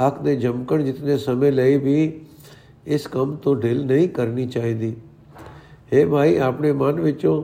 ਆਖ 0.00 0.22
ਦੇ 0.22 0.36
ਜਮਕਣ 0.36 0.82
ਜਿਤਨੇ 0.82 1.18
ਸਮੇਂ 1.18 1.52
ਲਈ 1.52 1.76
ਵੀ 1.78 2.20
ਇਸ 2.86 3.06
ਕੰਮ 3.06 3.36
ਤੋਂ 3.36 3.56
ਢਿਲ 3.56 3.84
ਨਹੀਂ 3.86 4.08
ਕਰਨੀ 4.08 4.46
ਚਾਹੀਦੀ। 4.46 4.94
हे 5.92 6.08
ਭਾਈ, 6.10 6.36
ਆਪਣੇ 6.36 6.72
ਮਨ 6.72 7.00
ਵਿੱਚੋਂ 7.00 7.42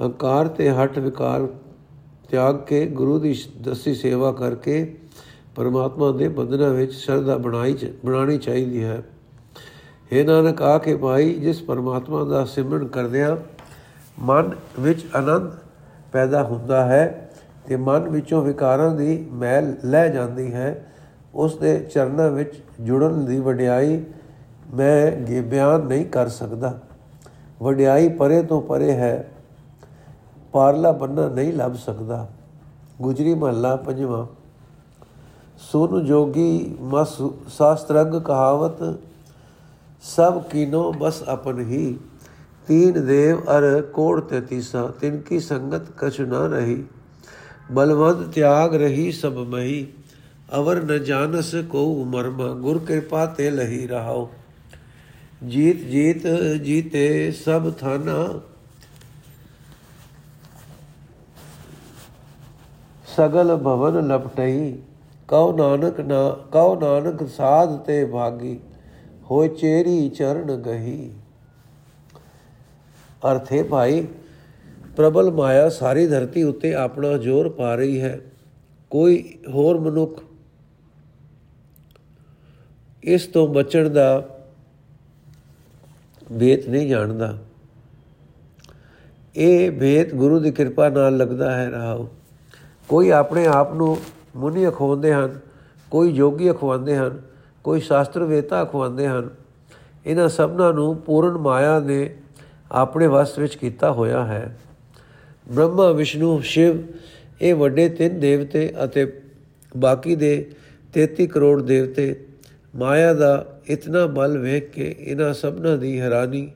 ਅਹੰਕਾਰ 0.00 0.48
ਤੇ 0.48 0.70
ਹਟ 0.70 0.98
ਵਿਕਾਰ 0.98 1.46
ਤਿਆਗ 2.30 2.58
ਕੇ 2.58 2.86
ਗੁਰੂ 2.86 3.18
ਦੀ 3.18 3.34
ਦਸੀ 3.62 3.94
ਸੇਵਾ 3.94 4.32
ਕਰਕੇ 4.32 4.96
ਪਰਮਾਤਮਾ 5.54 6.10
ਦੇ 6.12 6.28
ਬੰਧਨਾਂ 6.28 6.70
ਵਿੱਚ 6.70 6.92
ਸ਼ਰਧਾ 6.92 7.36
ਬਣਾਈ 7.36 7.76
ਬਣਾਣੀ 8.04 8.38
ਚਾਹੀਦੀ 8.38 8.84
ਹੈ। 8.84 9.02
हे 10.12 10.24
ਨਾਨਕ, 10.26 10.62
ਆ 10.62 10.78
ਕੇ 10.78 10.96
ਭਾਈ 10.96 11.34
ਜਿਸ 11.34 11.62
ਪਰਮਾਤਮਾ 11.62 12.24
ਦਾ 12.24 12.44
ਸਿਮਰਨ 12.44 12.86
ਕਰਦਿਆਂ 12.86 13.36
ਮਨ 14.18 14.50
ਵਿੱਚ 14.80 15.06
ਆਨੰਦ 15.16 15.50
ਪੈਦਾ 16.12 16.42
ਹੁੰਦਾ 16.42 16.84
ਹੈ 16.84 17.30
ਤੇ 17.66 17.76
ਮਨ 17.76 18.08
ਵਿੱਚੋਂ 18.08 18.42
ਵਿਕਾਰਾਂ 18.42 18.94
ਦੀ 18.94 19.26
ਮੈਲ 19.32 19.76
ਲੈ 19.84 20.08
ਜਾਂਦੀ 20.08 20.52
ਹੈ 20.54 20.92
ਉਸ 21.34 21.56
ਦੇ 21.56 21.78
ਚਰਨਾਂ 21.94 22.30
ਵਿੱਚ 22.30 22.62
ਜੁੜਨ 22.80 23.24
ਦੀ 23.24 23.40
ਵਡਿਆਈ 23.40 24.04
ਮੈਂ 24.74 25.06
ਇਹ 25.06 25.42
ਬਿਆਨ 25.42 25.80
ਨਹੀਂ 25.80 26.04
ਕਰ 26.06 26.28
ਸਕਦਾ। 26.28 26.78
ਵਡਿਆਈ 27.62 28.08
ਪਰੇ 28.08 28.42
ਤੋਂ 28.42 28.60
ਪਰੇ 28.62 28.92
ਹੈ, 28.92 29.30
ਪਾਰਲਾ 30.52 30.92
ਬੰਨਾ 30.92 31.28
ਨਹੀਂ 31.28 31.52
ਲੱਭ 31.52 31.74
ਸਕਦਾ। 31.74 32.26
ਗੁਜਰੀ 33.02 33.34
ਮਹੱਲਾ 33.34 33.76
ਪੰਜਵਾਂ। 33.76 34.26
ਸੁਨ 35.58 36.04
ਜੋਗੀ 36.04 36.76
ਮਸ, 36.80 37.16
ਸ਼ਾਸਤਰਗ 37.48 38.22
ਕਹਾਵਤ 38.22 38.82
ਸਭ 40.04 40.42
ਕੀਨੋ 40.42 40.90
ਬਸ 40.92 41.22
ਆਪਨ 41.28 41.60
ਹੀ 41.60 41.96
ਤੀਨ 42.68 43.04
ਦੇਵ 43.06 43.40
ਅਰ 43.50 43.80
ਕੋੜ 43.92 44.20
ਤੇ 44.20 44.40
ਤੀਸਾ 44.40 44.86
ਤਿਨ 45.00 45.18
ਕੀ 45.20 45.38
ਸੰਗਤ 45.40 45.90
ਕਛ 45.98 46.20
ਨਾ 46.22 46.46
ਰਹੀ 46.46 46.84
ਬਲਵੰਤ 47.70 48.26
ਤਿਆਗ 48.34 48.74
ਰਹੀ 48.74 49.10
ਸਭ 49.12 49.38
ਮਹੀ 49.48 49.86
ਅਵਰ 50.54 50.82
ਨ 50.82 50.98
ਜਾਣਸ 51.04 51.54
ਕੋ 51.68 51.84
ਮਰਮਾ 52.06 52.48
ਗੁਰ 52.54 52.78
ਕਿਰਪਾ 52.78 53.24
ਤੇ 53.28 53.50
ਲਹੀ 53.50 53.86
ਰਹਾਓ 53.86 54.28
ਜੀਤ 55.44 55.84
ਜੀਤ 55.84 56.26
ਜੀਤੇ 56.62 57.30
ਸਭ 57.44 57.70
ਥਾਨਾ 57.70 58.24
ਸਗਲ 63.08 63.56
ਭਵਨ 63.56 64.06
ਲਪਟਈ 64.06 64.76
ਕਉ 65.28 65.56
ਨਾਨਕ 65.56 66.00
ਨਾ 66.00 66.28
ਕਉ 66.52 66.74
ਨਾਨਕ 66.80 67.26
ਸਾਧ 67.28 67.76
ਤੇ 67.78 68.04
ਭਾਗੀ 69.24 69.30
ਹੋਇ 69.30 69.48
ਚੇਰੀ 69.48 70.08
ਚਰਨ 70.08 70.56
ਗਹੀ। 70.56 71.12
ਅਰਥੇ 73.32 73.62
ਭਾਈ, 73.62 74.06
ਪ੍ਰਬਲ 74.96 75.30
ਮਾਇਆ 75.30 75.68
ਸਾਰੀ 75.68 76.06
ਧਰਤੀ 76.06 76.42
ਉੱਤੇ 76.42 76.74
ਆਪਣਾ 76.74 77.16
ਜ਼ੋਰ 77.16 77.48
ਪਾ 77.48 77.74
ਰਹੀ 77.74 78.00
ਹੈ। 78.00 78.20
ਕੋਈ 78.90 79.38
ਹੋਰ 79.48 79.78
ਮਨੁੱਖ 79.78 80.22
ਇਸ 83.02 83.26
ਤੋਂ 83.26 83.48
ਬਚਣ 83.48 83.90
ਦਾ 83.90 84.28
ਵੇਤ 86.32 86.68
ਨਹੀਂ 86.68 86.88
ਜਾਣਦਾ। 86.88 87.38
ਇਹ 89.36 89.70
ਵੇਤ 89.70 90.14
ਗੁਰੂ 90.14 90.38
ਦੀ 90.38 90.50
ਕਿਰਪਾ 90.50 90.88
ਨਾਲ 90.88 91.16
ਲੱਗਦਾ 91.16 91.56
ਹੈ 91.56 91.70
ਰਹਾਉ 91.70 92.06
ਕੋਈ 92.88 93.10
ਆਪਣੇ 93.10 93.46
ਆਪ 93.46 93.74
ਨੂੰ 93.74 93.98
ਮੁਨੀ 94.36 94.68
ਅਖਵਾਉਂਦੇ 94.68 95.14
ਹਨ, 95.14 95.40
ਕੋਈ 95.90 96.10
ਯੋਗੀ 96.10 96.50
ਅਖਵਾਉਂਦੇ 96.50 96.96
ਹਨ 96.96 97.22
ਕੋਈ 97.64 97.80
ਸ਼ਾਸਤਰ 97.80 98.22
ਵੇਤਾ 98.22 98.62
ਅਖਵਾਉਂਦੇ 98.62 99.06
ਹਨ, 99.08 99.28
ਇਹਨਾਂ 100.06 100.28
ਸਭਨਾਂ 100.28 100.72
ਨੂੰ 100.72 100.96
ਪੂਰਨ 100.96 101.36
ਮਾਇਆ 101.38 101.78
ਨੇ 101.80 102.14
ਆਪਣੇ 102.72 103.06
ਵਸ 103.06 103.38
ਵਿੱਚ 103.38 103.54
ਕੀਤਾ 103.56 103.90
ਹੋਇਆ 103.92 104.24
ਹੈ। 104.24 104.56
ਬ੍ਰਹਮਾ, 105.46 105.90
ਵਿਸ਼ਨੂੰ, 105.92 106.42
ਸ਼ਿਵ, 106.42 106.82
ਇਹ 107.40 107.54
ਵੱਡੇ 107.54 107.88
ਤਿੰਨ 107.88 108.20
ਦੇਵਤੇ 108.20 108.72
ਅਤੇ 108.84 109.06
ਬਾਕੀ 109.76 110.16
ਦੇ 110.16 110.34
33 110.94 111.26
ਕਰੋੜ 111.26 111.60
ਦੇਵਤੇ 111.62 112.14
ਮਾਇਆ 112.74 113.12
ਦਾ 113.14 113.44
ਇਤਨਾ 113.68 114.06
ਬਲ 114.06 114.36
ਵੇਖ 114.38 114.70
ਕੇ 114.70 114.94
ਇਹਨਾਂ 114.98 115.32
ਸਭਨਾਂ 115.34 115.76
ਦੀ 115.78 116.00
ਹੈਰਾਨੀ, 116.00 116.50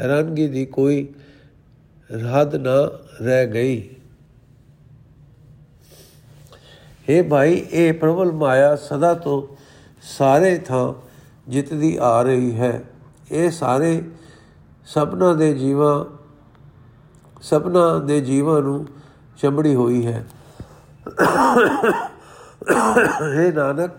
ਹੈਰਾਨਗੀ 0.00 0.46
ਦੀ 0.48 0.64
ਕੋਈ 0.66 1.06
ਹੱਦ 2.32 2.54
ਨਾ 2.56 2.76
ਰਹਿ 3.22 3.46
ਗਈ। 3.46 3.82
हे 7.08 7.22
ਭਾਈ, 7.28 7.64
ਇਹ 7.72 7.92
ਪ੍ਰਬਲ 7.92 8.32
ਮਾਇਆ 8.32 8.74
ਸਦਾ 8.76 9.12
ਤੋਂ 9.14 9.42
ਸਾਰੇ 10.02 10.58
ਥਾਂ 10.58 10.94
ਜਿੱਤਦੀ 11.48 11.98
ਆ 12.00 12.22
ਰਹੀ 12.22 12.60
ਹੈ। 12.60 12.84
ਇਹ 13.30 13.50
ਸਾਰੇ 13.50 14.02
ਸਭਨਾ 14.86 15.32
ਦੇ 15.34 15.54
ਜੀਵਾਂ, 15.54 16.04
ਸਭਨਾ 17.42 17.98
ਦੇ 17.98 18.20
ਜੀਵਾਂ 18.20 18.62
ਨੂੰ 18.62 18.86
ਚੰਬੜੀ 19.36 19.74
ਹੋਈ 19.74 20.06
ਹੈ। 20.06 20.26
ਇਹ 23.36 23.52
ਨਾਨਕ, 23.52 23.90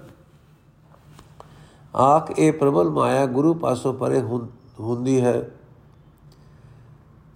ਆਖ 1.95 2.39
ਇਹ 2.39 2.53
ਪ੍ਰਬਲ 2.53 2.89
ਮਾਇਆ 2.89 3.25
ਗੁਰੂ 3.25 3.53
ਪਾਸੋਂ 3.53 3.93
ਪਰੇ 3.93 4.21
ਹੁੰਦੀ 4.79 5.21
ਹੈ। 5.21 5.41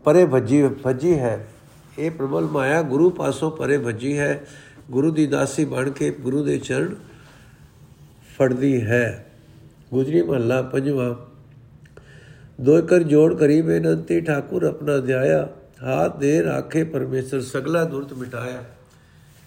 ਪਰੇ 0.04 0.26
ਭੱਜੀ 0.26 0.68
ਭੱਜੀ 0.68 1.20
ਹੈ। 1.20 1.48
ਇਹ 2.00 2.12
ਪ੍ਰਬਲ 2.12 2.46
ਮਾਇਆ 2.46 2.82
ਗੁਰੂ 2.82 3.10
ਪਾਸੋਂ 3.10 3.52
ਪਰੇ 3.52 3.78
ਭੱਜੀ 3.78 4.18
ਹੈ। 4.20 4.46
ਗੁਰੂ 4.92 5.12
ਦੀ 5.12 5.28
ਦਾਸੀ 5.28 5.66
ਬਣ 5.66 5.90
ਕੇ 5.90 6.12
ਗੁਰੂ 6.12 6.44
ਦੇ 6.44 6.58
ਚਰਨ 6.60 6.96
ਫੜਦੀ 8.40 8.82
ਹੈ। 8.82 9.26
ਗੁਜਰੀ 9.94 10.22
ਮਹੱਲਾ 10.22 10.62
ਪੰਜਵਾਂ। 10.62 11.16
ਦੋ 12.62 12.82
ਕਰ 12.82 13.04
ਜੋੜ 13.04 13.34
ਕਰੀ 13.34 13.62
ਬੇਨੰਤੀ 13.62 14.22
ਠਾਕੁਰ 14.22 14.64
ਆਪਣਾ 14.64 14.98
ਧਿਆਇਆ 14.98 15.48
ਹਾਥ 15.84 16.18
ਦੇ 16.18 16.44
ਰਾਖੇ 16.44 16.84
ਪਰਮੇਸ਼ਰ 16.84 17.42
ਸਗਲਾ 17.42 17.84
ਦੁਰਤ 17.84 18.14
ਮਿਟਾਇਆ। 18.14 18.64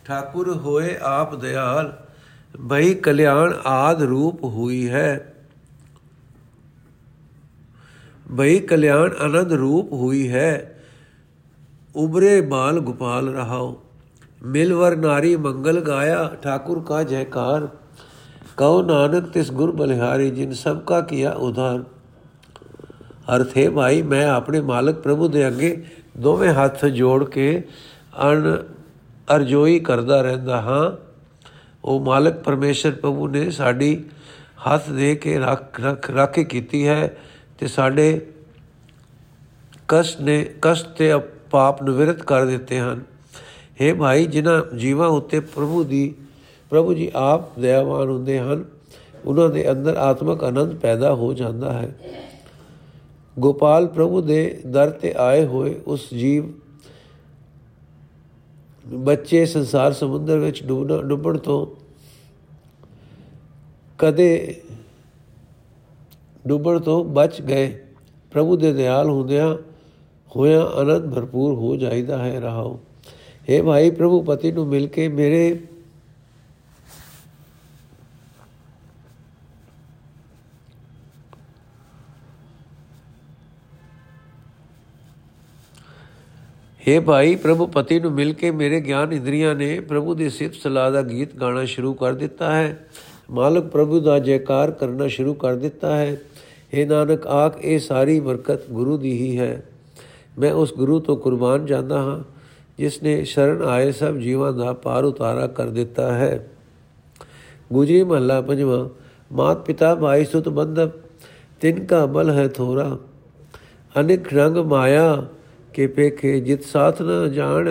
ਠਾਕੁਰ 0.04 0.56
ਹੋਏ 0.56 0.96
ਆਪ 1.02 1.34
ਦਿਆਲ 1.34 1.98
ਭਈ 2.70 2.94
ਕਲਿਆਣ 2.94 3.54
ਆਦ 3.66 4.02
ਰੂਪ 4.02 4.44
ਹੋਈ 4.44 4.90
ਹੈ। 4.90 5.34
ਭਈ 8.38 8.58
ਕਲਿਆਣ 8.58 9.10
ਅਨੰਦ 9.26 9.52
ਰੂਪ 9.52 9.92
ਹੋਈ 9.92 10.32
ਹੈ। 10.32 10.82
ਉਬਰੇ 11.96 12.40
ਬਾਲ 12.40 12.80
ਗੋਪਾਲ 12.80 13.28
ਰਹਾਓ 13.28 13.82
ਮਿਲਵਰ 14.42 14.96
ਨਾਰੀ 14.96 15.36
ਮੰਗਲ 15.36 15.80
ਗਾਇਆ। 15.80 16.30
ਠਾਕੁਰ 16.42 16.82
ਕਾ 16.86 17.02
ਜੈਕਾਰ। 17.02 17.68
ਕਉ 18.60 18.82
ਨਾਨਕ 18.82 19.28
ਤਿਸ 19.28 19.50
ਗੁਰ 19.52 19.70
ਬਲਿਹਾਰੀ 19.70 20.30
ਜਿਨ 20.30 20.52
ਸਭ 20.52 20.80
ਕਾ 20.80 21.00
ਕੀਆ 21.00 21.30
ਉਧਾਰ। 21.30 21.84
ਅਰਥ 23.36 23.56
ਹੈ 23.58 23.70
ਭਾਈ, 23.70 24.02
ਮੈਂ 24.02 24.26
ਆਪਣੇ 24.26 24.60
ਮਾਲਕ 24.60 24.94
ਪ੍ਰਭੂ 24.94 25.28
ਦੇ 25.28 25.48
ਅੱਗੇ 25.48 25.84
ਦੋਵੇਂ 26.18 26.50
ਹੱਥ 26.50 26.84
ਜੋੜ 26.86 27.24
ਕੇ 27.24 27.62
ਅਣ 28.22 28.56
ਅਰਜੋਈ 29.36 29.78
ਕਰਦਾ 29.80 30.20
ਰਹਿੰਦਾ 30.22 30.60
ਹਾਂ। 30.60 30.92
ਉਹ 31.84 32.00
ਮਾਲਕ 32.00 32.34
ਪਰਮੇਸ਼ਰ 32.34 32.90
ਪ੍ਰਭੂ 32.90 33.28
ਨੇ 33.28 33.50
ਸਾਡੀ 33.50 34.04
ਹੱਥ 34.66 34.90
ਦੇ 34.90 35.14
ਕੇ 35.14 35.38
ਰੱਖ 35.38 35.80
ਰੱਖ, 35.80 36.10
ਰਾਖੀ 36.10 36.44
ਕੀਤੀ 36.44 36.86
ਹੈ 36.86 37.16
ਤੇ 37.58 37.66
ਸਾਡੇ 37.66 38.26
ਕਸ਼ਟ 39.88 40.20
ਨੇ, 40.20 40.54
ਕਸ਼ਟ 40.62 40.86
ਤੇ 40.86 41.18
ਪਾਪ 41.50 41.82
ਨਿਵਰਤ 41.82 42.22
ਕਰ 42.22 42.44
ਦਿੱਤੇ 42.44 42.80
ਹਨ। 42.80 43.04
हे 43.80 43.96
ਭਾਈ, 43.96 44.26
ਜਿਨ੍ਹਾਂ 44.26 44.76
ਜੀਵਾਂ 44.76 45.08
ਉੱਤੇ 45.08 45.40
ਪ੍ਰਭੂ 45.40 45.84
ਦੀ 45.84 46.14
ਪ੍ਰਭੂ 46.70 46.94
ਜੀ 46.94 47.10
ਆਪ 47.14 47.58
ਦਇਆਵਾਨ 47.58 48.08
ਹੁੰਦੇ 48.08 48.38
ਹਨ। 48.38 48.64
ਉਹਨਾਂ 49.24 49.48
ਦੇ 49.48 49.70
ਅੰਦਰ 49.70 49.96
ਆਤਮਿਕ 49.96 50.44
ਆਨੰਦ 50.44 50.74
ਪੈਦਾ 50.74 51.14
ਹੋ 51.14 51.32
ਜਾਂਦਾ 51.34 51.72
ਹੈ। 51.72 51.96
ਗੋਪਾਲ 53.38 53.86
ਪ੍ਰਭੂ 53.86 54.20
ਦੇ 54.20 54.60
ਦਰ 54.66 54.90
ਤੇ 54.90 55.14
ਆਏ 55.16 55.44
ਹੋਏ 55.46 55.80
ਉਸ 55.86 56.14
ਜੀਵ 56.14 56.52
ਬੱਚੇ 58.86 59.46
ਸੰਸਾਰ 59.46 59.92
ਸਮੁੰਦਰ 59.92 60.38
ਵਿੱਚ 60.38 60.62
ਡੁੱਬਣ 60.62 61.08
ਡੁੱਬਣ 61.08 61.38
ਤੋਂ 61.38 61.66
ਕਦੇ 63.98 64.60
ਡੁੱਬਣ 66.46 66.80
ਤੋਂ 66.80 67.04
ਬਚ 67.04 67.42
ਗਏ। 67.42 67.84
ਪ੍ਰਭੂ 68.30 68.56
ਦੇ 68.56 68.72
ਦਿਆਲ 68.72 69.10
ਹੁੰਦਿਆਂ 69.10 69.54
ਹੋਇਆ 70.36 70.70
ਅਨੰਦ 70.80 71.14
ਭਰਪੂਰ 71.14 71.54
ਹੋ 71.54 71.76
ਜਾਈਦਾ 71.76 72.18
ਹੈ। 72.18 72.40
ਰਹਾਓ। 72.40 72.80
हे 73.48 73.64
ਭਾਈ 73.64 73.90
ਪ੍ਰਭੂ, 73.90 74.22
ਪਤੀ 74.22 74.52
ਨੂੰ 74.52 74.66
ਮਿਲ 74.66 74.86
ਕੇ 74.86 75.08
ਮੇਰੇ 75.08 75.58
हे 86.88 87.02
ਭਾਈ, 87.02 87.36
ਪ੍ਰਭੂ 87.36 87.66
ਪਤੀ 87.66 88.00
ਨੂੰ 88.00 88.12
ਮਿਲ 88.12 88.32
ਕੇ 88.32 88.50
ਮੇਰੇ 88.50 88.80
ਗਿਆਨ 88.80 89.12
ਇੰਦਰੀਆਂ 89.12 89.54
ਨੇ 89.54 89.80
ਪ੍ਰਭੂ 89.80 90.14
ਦੀ 90.14 90.30
ਸਿਫਤ 90.30 90.54
ਸਲਾਹ 90.54 90.92
ਦਾ 90.92 91.02
ਗੀਤ 91.02 91.36
ਗਾਣਾ 91.36 91.64
ਸ਼ੁਰੂ 91.64 91.94
ਕਰ 91.94 92.12
ਦਿੱਤਾ 92.12 92.52
ਹੈ। 92.52 92.86
ਮਾਲਕ 93.30 93.64
ਪ੍ਰਭੂ 93.64 94.00
ਦਾ 94.00 94.18
ਜੈਕਾਰ 94.18 94.70
ਕਰਨਾ 94.70 95.06
ਸ਼ੁਰੂ 95.06 95.34
ਕਰ 95.34 95.54
ਦਿੱਤਾ 95.54 95.96
ਹੈ। 95.96 96.20
हे 96.74 96.88
ਨਾਨਕ, 96.88 97.26
ਆਖ, 97.26 97.58
ਇਹ 97.60 97.78
ਸਾਰੀ 97.78 98.20
ਬਰਕਤ 98.20 98.70
ਗੁਰੂ 98.70 98.98
ਦੀ 98.98 99.12
ਹੀ 99.12 99.38
ਹੈ। 99.38 99.62
ਮੈਂ 100.38 100.52
ਉਸ 100.52 100.74
ਗੁਰੂ 100.74 101.00
ਤੋਂ 101.00 101.16
ਕੁਰਬਾਨ 101.16 101.66
ਜਾਂਦਾ 101.66 101.98
ਹਾਂ, 101.98 102.20
ਜਿਸ 102.78 103.02
ਨੇ 103.02 103.24
ਸ਼ਰਨ 103.24 103.62
ਆਏ 103.62 103.92
ਸਭ 103.92 104.16
ਜੀਵਾਂ 104.16 104.52
ਦਾ 104.52 104.72
ਪਾਰ 104.72 105.04
ਉਤਾਰਾ 105.04 105.46
ਕਰ 105.46 105.66
ਦਿੱਤਾ 105.66 106.12
ਹੈ। 106.12 106.48
ਗੁਜਰੀ 107.72 108.02
ਮਹੱਲਾ 108.02 108.40
ਪੰਜਵਾਂ, 108.40 108.88
ਮਾਤ 109.32 109.66
ਪਿਤਾ 109.66 109.94
ਭਾਈ 109.94 110.24
ਸੁਤ 110.24 110.48
ਬੰਧਪ 110.48 110.90
ਤਿਨ 111.60 111.84
ਕਾ 111.84 112.06
ਬਲ 112.06 112.30
ਹੈ 112.30 112.48
ਥੋਰਾ 112.48 112.98
ਅਨੇਕ 114.00 114.34
ਰੰਗ 114.34 114.56
ਮਾਇਆ 114.56 115.26
ਕੇ 115.74 115.86
ਪੇਖੇ 115.86 116.38
ਜਿਤ 116.40 116.64
ਸਾਥ 116.64 117.02
ਨ 117.02 117.30
ਜਾਣ, 117.32 117.68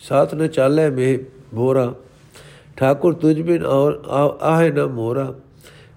ਸਾਥ 0.00 0.34
ਨ 0.34 0.46
ਚਾਲੇ 0.48 0.88
ਮੇ 0.90 1.16
ਭੋਰਾ 1.54 1.92
ਠਾਕੁਰ 2.76 3.14
ਤੁਝ 3.14 3.40
ਬਿਨ 3.40 3.64
ਔਰ 3.66 4.00
ਆਹੇ 4.42 4.70
ਨ 4.70 4.84
ਮੋਰਾ। 4.92 5.32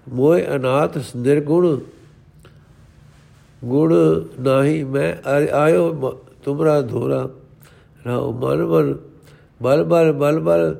ਮੋਏ 0.08 0.44
ਅਨਾਥ 0.56 0.98
ਨਿਰਗੁਣ 1.16 1.78
ਗੁਣ 3.62 3.94
ਨਾਹੀ 4.40 4.82
ਮੈਂ 4.84 5.14
ਆਇਓ 5.54 6.12
ਤੁਮਰਾ 6.44 6.80
ਧੋਰਾ। 6.82 7.28
ਰਾਉ 8.06 8.32
ਮਨ 8.32 8.62
ਮਨ 8.64 8.94
ਬਲ 9.62 9.84
ਬਲ 9.84 10.12
ਬਲ 10.12 10.40
ਬਲ 10.40 10.74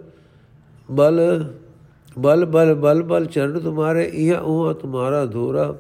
ਬਲ 0.89 1.45
ਬਲ 2.17 2.45
ਬਲ 2.45 2.75
ਬਲ 2.75 3.03
ਬਲ 3.03 3.27
ਚਰਨ 3.27 3.59
ਤੁਮਾਰੇ, 3.61 4.05
ਇਹ 4.05 4.35
ਉਹ 4.35 4.73
ਤੁਮਾਰਾ 4.75 5.25
ਧੋਰਾ। 5.27 5.75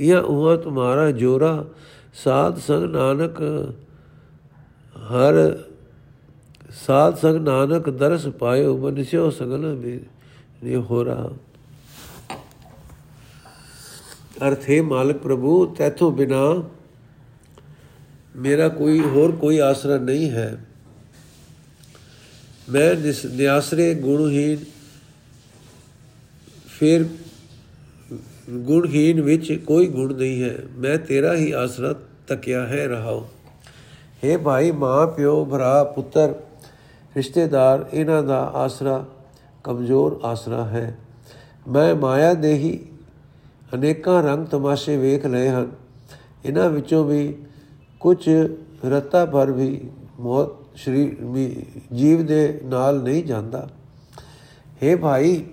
ਇਹ 0.00 0.14
ਉਹ 0.14 0.56
ਤੁਮਾਰਾ 0.56 1.10
ਜੋਰਾ। 1.12 1.64
ਸਾਧ 2.14 2.58
ਸੰਗ 2.58 2.84
ਨਾਨਕ 2.84 3.40
ਹਰ 5.10 5.34
ਸਾਧ 6.86 7.16
ਸੰਗ 7.16 7.36
ਨਾਨਕ 7.36 7.88
ਦਰਸ 7.90 8.26
ਪਾਇਓ 8.26 8.76
ਬਨਸਿਓ 8.76 9.30
ਸਗਲ 9.30 9.74
ਵੀ 9.74 10.74
ਹੋ 10.74 11.02
ਰਹਾ 11.04 11.30
ਅਰਥੇ 14.48 14.80
ਮਾਲਕ 14.80 15.16
ਪ੍ਰਭੂ, 15.16 15.64
ਤੈਥੋਂ 15.66 16.10
ਬਿਨਾ 16.12 16.42
ਮੇਰਾ 18.36 18.68
ਕੋਈ 18.68 19.00
ਹੋਰ 19.00 19.32
ਕੋਈ 19.32 19.58
ਆਸਰਾ 19.58 19.96
ਨਹੀਂ 19.98 20.30
ਹੈ। 20.30 20.64
ਮੈਂ 22.70 22.94
ਨਿਆਸਰੇ 23.26 23.94
ਗੁਣਹੀਨ 23.94 24.64
ਫਿਰ 26.68 27.04
ਗੁਣਹੀਨ 28.50 29.20
ਵਿੱਚ 29.20 29.52
ਕੋਈ 29.52 29.86
ਗੁਣ 29.86 30.14
ਨਹੀਂ 30.14 30.42
ਹੈ। 30.42 30.58
ਮੈਂ 30.76 30.98
ਤੇਰਾ 30.98 31.34
ਹੀ 31.34 31.52
ਆਸਰਾ 31.52 31.94
ਤਕਿਆ 32.28 32.66
ਹੈ 32.66 32.88
ਰਹਾਉ। 32.88 33.24
हे 34.24 34.40
ਭਾਈ, 34.40 34.70
ਮਾਂ, 34.70 35.06
ਪਿਓ, 35.06 35.44
ਭਰਾ, 35.44 35.84
ਪੁੱਤਰ, 35.84 36.34
ਰਿਸ਼ਤੇਦਾਰ, 37.16 37.88
ਇਹਨਾਂ 37.92 38.22
ਦਾ 38.22 38.40
ਆਸਰਾ 38.54 39.04
ਕਮਜ਼ੋਰ 39.64 40.20
ਆਸਰਾ 40.24 40.64
ਹੈ। 40.64 40.98
ਮੈਂ 41.68 41.94
ਮਾਇਆ 41.94 42.34
ਦੇ 42.34 42.54
ਹੀ 42.54 42.80
ਅਨੇਕਾਂ 43.74 44.22
ਰੰਗ 44.22 44.46
ਤਮਾਸ਼ੇ 44.46 44.96
ਵੇਖ 44.96 45.26
ਲਏ 45.26 45.48
ਹਨ। 45.48 45.70
ਇਹਨਾਂ 46.44 46.70
ਵਿੱਚੋਂ 46.70 47.04
ਵੀ 47.04 47.36
ਕੁਝ 48.00 48.28
ਰਤਾ 48.84 49.24
ਭਰ 49.24 49.50
ਵੀ 49.50 49.80
ਮੌਤ 50.20 50.48
ਸ਼੍ਰੀ 50.74 51.16
ਜੀਵ 51.94 52.26
ਦੇ 52.26 52.60
ਨਾਲ 52.64 53.02
ਨਹੀਂ 53.02 53.24
ਜਾਂਦਾ। 53.24 53.68
हे 54.82 54.98
ਭਾਈ 54.98 55.44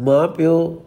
ਮਾਂ 0.00 0.28
ਪਿਓ 0.28 0.82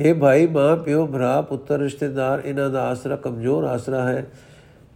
हे 0.00 0.14
ਭਾਈ, 0.18 0.46
ਮਾਂ 0.46 0.76
ਪਿਓ, 0.76 1.06
ਭਰਾ, 1.06 1.40
ਪੁੱਤਰ, 1.40 1.78
ਰਿਸ਼ਤੇਦਾਰ, 1.78 2.42
ਇਹਨਾਂ 2.44 2.70
ਦਾ 2.70 2.82
ਆਸਰਾ 2.82 3.16
ਕਮਜ਼ੋਰ 3.16 3.64
ਆਸਰਾ 3.64 4.08
ਹੈ। 4.08 4.26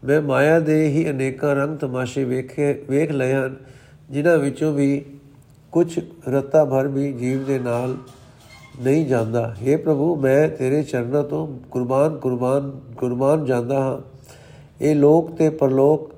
ਮੈਂ 0.04 0.22
ਮਾਇਆ 0.22 0.60
ਦੇ 0.60 0.88
ਹੀ 0.88 1.10
ਅਨੇਕਾਂ 1.10 1.54
ਰੰਗ 1.54 1.78
ਤਮਾਸ਼ੇ 1.78 2.24
ਵੇਖੇ, 2.24 2.84
ਵੇਖ 2.90 3.10
ਲਏ 3.10 3.34
ਹਨ, 3.34 3.56
ਜਿਨ੍ਹਾਂ 4.10 4.38
ਵਿੱਚੋਂ 4.38 4.72
ਵੀ 4.72 5.04
ਕੁਝ 5.72 5.98
ਰਤਾ 6.28 6.64
ਭਰ 6.64 6.88
ਵੀ 6.88 7.12
ਜੀਵ 7.12 7.44
ਦੇ 7.44 7.58
ਨਾਲ 7.58 7.96
ਨਹੀਂ 8.80 9.06
ਜਾਂਦਾ। 9.06 9.56
हे 9.62 9.78
ਪ੍ਰਭੂ, 9.78 10.16
ਮੈਂ 10.16 10.48
ਤੇਰੇ 10.48 10.82
ਚਰਨਾਂ 10.82 11.24
ਤੋਂ 11.24 11.58
ਕੁਰਬਾਨ 11.70 12.16
ਕੁਰਬਾਨ 12.16 12.80
ਕੁਰਬਾਨ 12.96 13.44
ਜਾਂਦਾ 13.44 13.80
ਹਾਂ। 13.80 13.98
ਇਹ 14.80 14.96
ਲੋਕ 14.96 15.30
ਤੇ 15.36 15.50
ਪਰਲੋਕ 15.50 16.14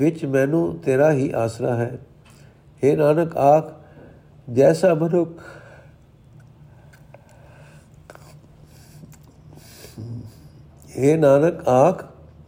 ਵਿੱਚ 0.00 0.24
ਮੈਨੂੰ 0.24 0.78
ਤੇਰਾ 0.78 1.12
ਹੀ 1.12 1.30
ਆਸਰਾ 1.32 1.74
ਹੈ। 1.74 1.98
हे 2.82 2.96
ਨਾਨਕ, 2.96 3.36
ਆਖ, 3.36 3.72
ਜੈਸਾ 4.52 4.94
ਮਨੁੱਖ 4.94 5.30
हे 10.98 11.16
ਨਾਨਕ, 11.18 11.68
ਆਖ, 11.68 12.04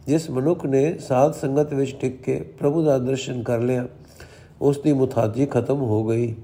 ਜਿਸ 0.07 0.29
ਮਨੁੱਖ 0.29 0.65
ਨੇ 0.65 0.97
ਸਾਧ 0.97 1.33
ਸੰਗਤ 1.33 1.73
ਵਿੱਚ 1.73 1.95
ਟਿਕ 2.01 2.21
ਕੇ 2.21 2.39
ਪ੍ਰਭੂ 2.59 2.83
ਦਾ 2.83 2.97
ਦਰਸ਼ਨ 2.97 3.41
ਕਰ 3.43 3.59
ਲਿਆ, 3.59 3.87
ਉਸ 4.61 4.79
ਦੀ 4.79 4.93
ਮੁਤਾਜੀ 4.93 5.45
ਖਤਮ 5.45 5.81
ਹੋ 5.81 6.03
ਗਈ। 6.03 6.35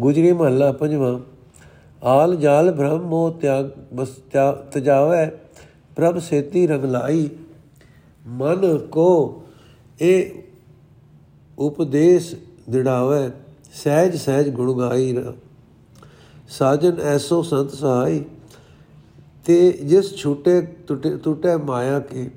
ਗੁਜਰੀ 0.00 0.32
ਮਹੱਲਾ 0.32 0.72
ਪੰਜਵਾਂ, 0.72 1.18
ਆਲ 2.02 2.36
ਜਾਲ 2.36 2.70
ਬ੍ਰਹਮ 2.72 3.00
ਮੋ 3.00 3.30
ਤਿਆਗ, 3.30 3.70
ਬਸ 3.94 4.08
ਤਜਾਵੇ, 4.72 5.26
ਪ੍ਰਭ 5.96 6.18
ਸੇਤੀ 6.18 6.66
ਰੰਗ 6.66 6.84
ਲਾਈ। 6.84 7.28
ਮਨ 8.26 8.78
ਕੋ 8.78 9.43
ਇਹ 9.98 10.30
ਉਪਦੇਸ਼ 11.58 12.34
ਦਿੜਾਵੇ, 12.70 13.30
ਸਹਿਜ 13.74 14.16
ਸਹਿਜ 14.16 14.48
ਗੁਣ 14.50 14.78
ਗਾਈ 14.78 15.12
ਸਾਜਨ 16.48 17.00
ਐਸੋ 17.00 17.42
ਸੰਤ 17.42 17.70
ਸਹਾਈ, 17.70 18.24
ਤੇ 19.46 19.72
ਜਿਸ 19.84 20.14
ਛੂਟੇ 20.16 20.60
ਟੁੱਟੇ 21.24 21.56
ਮਾਇਆ 21.56 21.98
ਕੇ। 22.00 22.30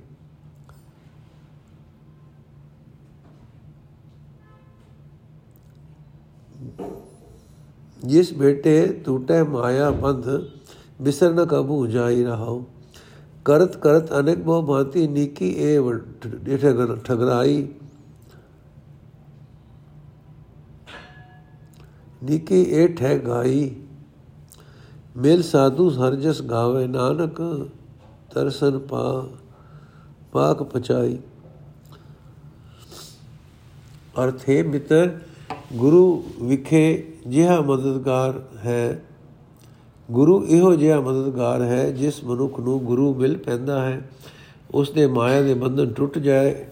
ਜਿਸ 8.06 8.34
ਬੇਟੇ 8.34 8.86
ਟੂਟੇ 9.06 9.42
ਮਾਇਆ 9.44 9.90
ਬੰਧ, 9.92 10.26
ਬਿਸਰ 11.02 11.34
ਨ 11.34 11.46
ਕਬੂ 11.46 11.86
ਜਾਈ 11.88 12.24
ਰਹਾਉ 13.48 13.60
ਕਰਤ 13.60 13.78
ਕਰਤ 13.78 14.20
ਅਨੇਕ 14.20 14.38
ਬਹੁ 14.38 14.62
ਭਾਂਤੀ 14.66 15.08
ਨੀਕੀ 15.08 15.50
ਇਹ 15.50 15.80
ਠਗਰਾਈ। 17.04 17.68
ਨੀਕੀ 22.24 22.62
ਇਹ 22.62 22.96
ਠਗਾਈ 22.96 23.76
ਮਿਲ 25.18 25.44
ਸਾਧੂ 25.44 25.90
ਹਰਜਸ 25.90 26.42
ਗਾਵੇ 26.42 26.88
ਨਾਨਕ 26.88 27.42
ਦਰਸ਼ਨ 28.36 28.80
ਪਾ 28.80 29.28
ਪਾਕ 30.32 30.64
ਪਚਾਈ। 30.64 31.18
ਅਰਥੇ 34.24 34.62
ਮਿੱਤਰ 34.64 35.20
ਗੁਰੂ 35.74 36.24
ਵਿਖੇ 36.42 36.84
ਜਿਹਾ 37.28 37.60
ਮਦਦਗਾਰ 37.62 38.42
ਹੈ। 38.66 39.02
ਗੁਰੂ 40.12 40.46
ਇਹੋ 40.46 40.76
ਜਿਹਾ 40.76 41.00
ਮਦਦਗਾਰ 41.00 41.62
ਹੈ 41.62 41.92
ਜਿਸ 41.92 42.24
ਮਨੁੱਖ 42.24 42.60
ਨੂੰ 42.60 42.80
ਗੁਰੂ 42.80 43.14
ਮਿਲ 43.14 43.38
ਪੈਂਦਾ 43.38 43.86
ਹੈ। 43.86 44.10
ਉਸ 44.72 44.92
ਦੇ 44.92 45.08
ਮਾਇਆ 45.08 45.42
ਦੇ 45.42 45.54
ਬੰਧਨ 45.54 45.94
ਟੁੱਟ 45.94 46.18
ਜਾਏ। 46.18 46.66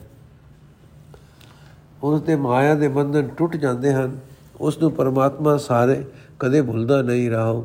ਉਸ 2.04 2.22
ਦੇ 2.22 2.36
ਮਾਇਆ 2.36 2.76
ਦੇ 2.76 2.88
ਬੰਧਨ 2.88 3.28
ਟੁੱਟ 3.28 3.56
ਜਾਂਦੇ 3.56 3.94
ਹਨ। 3.94 4.20
ਉਸ 4.62 4.78
ਨੂੰ 4.78 4.92
ਪਰਮਾਤਮਾ 4.92 5.58
ਸਾਰੇ 5.58 6.06
ਕਦੇ 6.40 6.62
ਭੁੱਲਦਾ 6.62 7.02
ਨਹੀਂ 7.02 7.30
ਰਹਾ। 7.32 7.64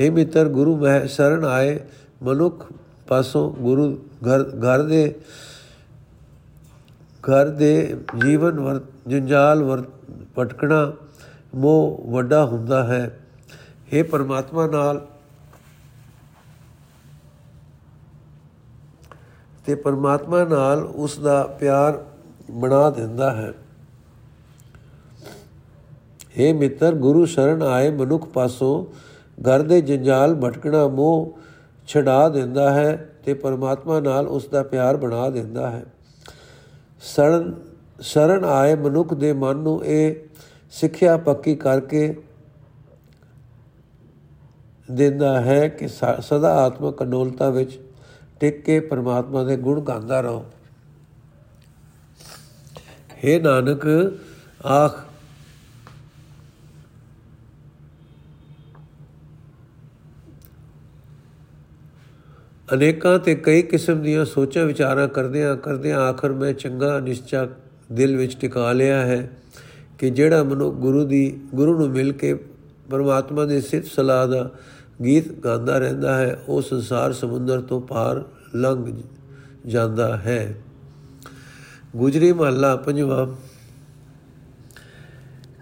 हे 0.00 0.12
ਮਿੱਤਰ, 0.12 0.48
ਗੁਰੂ 0.48 0.76
ਮਹਿ 0.76 1.08
ਸ਼ਰਨ 1.08 1.44
ਆਏ। 1.44 1.80
ਮਨੁੱਖ 2.22 2.72
ਪਾਸੋਂ 3.08 3.52
ਗੁਰੂ 3.52 3.94
ਘਰ 3.96 4.42
ਘਰ 4.42 4.82
ਦੇ 4.82 5.14
ਘਰ 7.20 7.48
ਦੇ 7.48 7.96
ਜੀਵਨ 8.26 8.60
ਵਰ, 8.60 8.80
ਜੰਜਾਲ 9.08 9.64
ਵਰ 9.64 9.82
ਪਟਕਣਾ 10.34 10.92
ਮੋਹ 11.54 12.04
ਵੱਡਾ 12.10 12.44
ਹੁੰਦਾ 12.44 12.84
ਹੈ। 12.84 13.16
हे 13.94 14.04
ਪਰਮਾਤਮਾ 14.04 14.66
ਨਾਲ। 14.66 15.06
ਤੇ 19.66 19.74
ਪਰਮਾਤਮਾ 19.74 20.44
ਨਾਲ 20.44 20.84
ਉਸ 20.84 21.18
ਦਾ 21.18 21.42
ਪਿਆਰ 21.60 22.04
ਬਣਾ 22.50 22.90
ਦਿੰਦਾ 22.90 23.30
ਹੈ। 23.32 23.52
हे 26.26 26.56
ਮਿੱਤਰ, 26.56 26.94
ਗੁਰੂ 26.94 27.24
ਸ਼ਰਨ 27.24 27.62
ਆਏ 27.62 27.90
ਮਨੁੱਖ 27.90 28.24
ਪਾਸੋਂ, 28.24 28.86
ਘਰ 29.40 29.62
ਦੇ 29.62 29.80
ਜੰਜਾਲ 29.80 30.34
ਭਟਕਣਾ 30.34 30.88
ਮੋਹ 30.88 31.38
ਛਡਾ 31.88 32.28
ਦਿੰਦਾ 32.28 32.74
ਹੈ 32.74 33.10
ਤੇ 33.24 33.34
ਪਰਮਾਤਮਾ 33.34 34.00
ਨਾਲ 34.00 34.28
ਉਸ 34.28 34.48
ਦਾ 34.48 34.62
ਪਿਆਰ 34.62 34.96
ਬਣਾ 34.96 35.30
ਦਿੰਦਾ 35.30 35.70
ਹੈ। 35.70 35.84
ਸ਼ਰਨ 37.00 37.54
ਸ਼ਰਨ 38.00 38.44
ਆਏ 38.44 38.74
ਮਨੁੱਖ 38.74 39.14
ਦੇ 39.14 39.32
ਮਨ 39.32 39.56
ਨੂੰ 39.56 39.84
ਇਹ 39.84 40.16
ਸਿੱਖਿਆ 40.70 41.16
ਪੱਕੀ 41.16 41.54
ਕਰਕੇ 41.56 42.22
ਦਿੰਦਾ 44.90 45.40
ਹੈ 45.40 45.68
ਕਿ 45.68 45.88
ਸਦਾ 46.20 46.54
ਆਤਮਕ 46.54 47.02
ਅਡੋਲਤਾ 47.02 47.50
ਵਿੱਚ 47.50 47.80
ਟਿਕ 48.40 48.64
ਕੇ 48.64 48.80
ਪਰਮਾਤਮਾ 48.80 49.44
ਦੇ 49.44 49.56
ਗੁਣ 49.56 49.80
ਗਾਉਂਦਾ 49.80 50.20
ਰਹੋ। 50.20 50.44
हे 53.24 53.42
ਨਾਨਕ, 53.42 54.12
ਆਖ। 54.66 55.04
ਅਨੇਕਾਂ 62.74 63.18
ਤੇ 63.18 63.34
ਕਈ 63.34 63.62
ਕਿਸਮ 63.62 64.02
ਦੀਆਂ 64.02 64.24
ਸੋਚਾਂ 64.24 64.64
ਵਿਚਾਰਾਂ 64.64 65.08
ਕਰਦਿਆਂ 65.08 65.56
ਕਰਦਿਆਂ 65.56 66.00
ਆਖਰ 66.00 66.32
ਮੈਂ 66.32 66.52
ਚੰਗਾ, 66.52 67.00
ਨਿਸ਼ਚਾ 67.00 67.48
ਦਿਲ 67.92 68.16
ਵਿੱਚ 68.16 68.40
ਟਿਕਾ 68.40 68.72
ਲਿਆ 68.72 69.00
ਹੈ 69.00 69.30
ਕਿ 69.98 70.10
ਜਿਹੜਾ 70.10 70.42
ਮਨੁ, 70.42 70.72
ਗੁਰੂ 70.72 71.04
ਦੀ, 71.04 71.40
ਗੁਰੂ 71.54 71.78
ਨੂੰ 71.78 71.90
ਮਿਲ 71.90 72.12
ਕੇ 72.12 72.34
ਪਰਮਾਤਮਾ 72.90 73.44
ਦੇ 73.44 73.60
ਸਿੱਧ 73.60 73.84
ਸਲਾਹ 73.84 74.28
ਦਾ 74.28 74.50
ਗੀਤ 75.00 75.32
ਗਾਉਂਦਾ 75.44 75.78
ਰਹਿੰਦਾ 75.78 76.16
ਹੈ 76.18 76.36
ਉਹ 76.48 76.60
ਸੰਸਾਰ 76.62 77.12
ਸਮੁੰਦਰ 77.12 77.60
ਤੋਂ 77.60 77.80
ਪਾਰ 77.80 78.24
ਲੰਘ 78.54 78.92
ਜਾਂਦਾ 79.66 80.16
ਹੈ 80.16 80.54
ਗੁਜਰੀ 81.96 82.32
ਮਹੱਲਾ 82.32 82.74
ਪੰਜਵਾਂ 82.76 83.26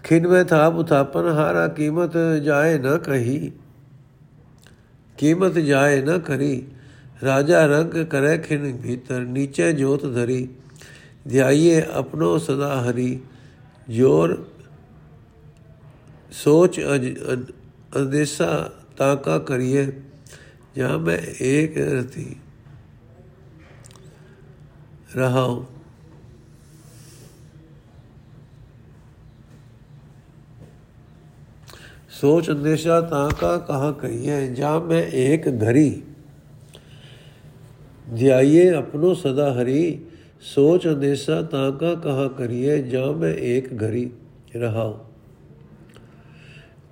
ਖਿਨ 0.03 0.27
ਮੈਂ 0.27 0.43
ਥਾਪ 0.45 0.75
ਉਥਾਪਨ 0.75 1.27
ਹਾਰਾ 1.29 1.67
ਕੀਮਤ 1.67 2.17
ਜਾਏ 2.43 2.77
ਨਾ 2.77 2.97
ਕਹੀ 2.97 3.51
ਕੀਮਤ 5.17 5.57
ਜਾਏ 5.59 6.01
ਨਾ 6.01 6.17
ਕਰੀ 6.17 6.63
ਰਾਜਾ 7.23 7.65
ਰੰਗ 7.65 8.03
ਕਰੇ 8.05 8.37
ਖਿਨ 8.37 8.77
ਭੀਤਰ 8.77 9.19
ਨੀਚੇ 9.21 9.71
ਜੋਤ 9.73 10.05
ਧਰੀ 10.05 10.47
ਧਿਆਈਏ 11.27 11.81
ਆਪਣੋ 11.93 12.37
ਸਦਾ 12.37 12.81
ਹਰੀ 12.81 13.19
ਜੋਰ 13.89 14.37
ਸੋਚ 16.33 16.79
ਅਦੇਸਾ 17.95 18.69
ताका 18.99 19.37
करिए। 19.47 19.85
जहाँ 20.75 20.97
मैं 20.99 21.17
एक 21.45 21.77
रहती, 21.77 22.25
रहा 25.15 25.41
हूँ। 25.41 25.67
सोच 32.11 32.49
अंदेशा 32.49 32.99
ताका 33.01 33.55
कहाँ 33.65 33.91
कहिए 33.93 34.47
जहाँ 34.53 34.79
मैं 34.81 35.01
एक 35.07 35.47
घरी 35.49 35.89
ध्याये 38.09 38.67
अपनो 38.75 39.13
सदा 39.15 39.51
हरी। 39.53 39.83
सोच 40.45 40.87
अंदेशा 40.87 41.41
ताका 41.47 41.93
कहाँ 42.01 42.27
करिए। 42.29 42.81
जहाँ 42.83 43.13
मैं 43.13 43.33
एक 43.35 43.77
घरी, 43.77 44.05
रहा 44.55 44.81
हूँ। 44.81 45.08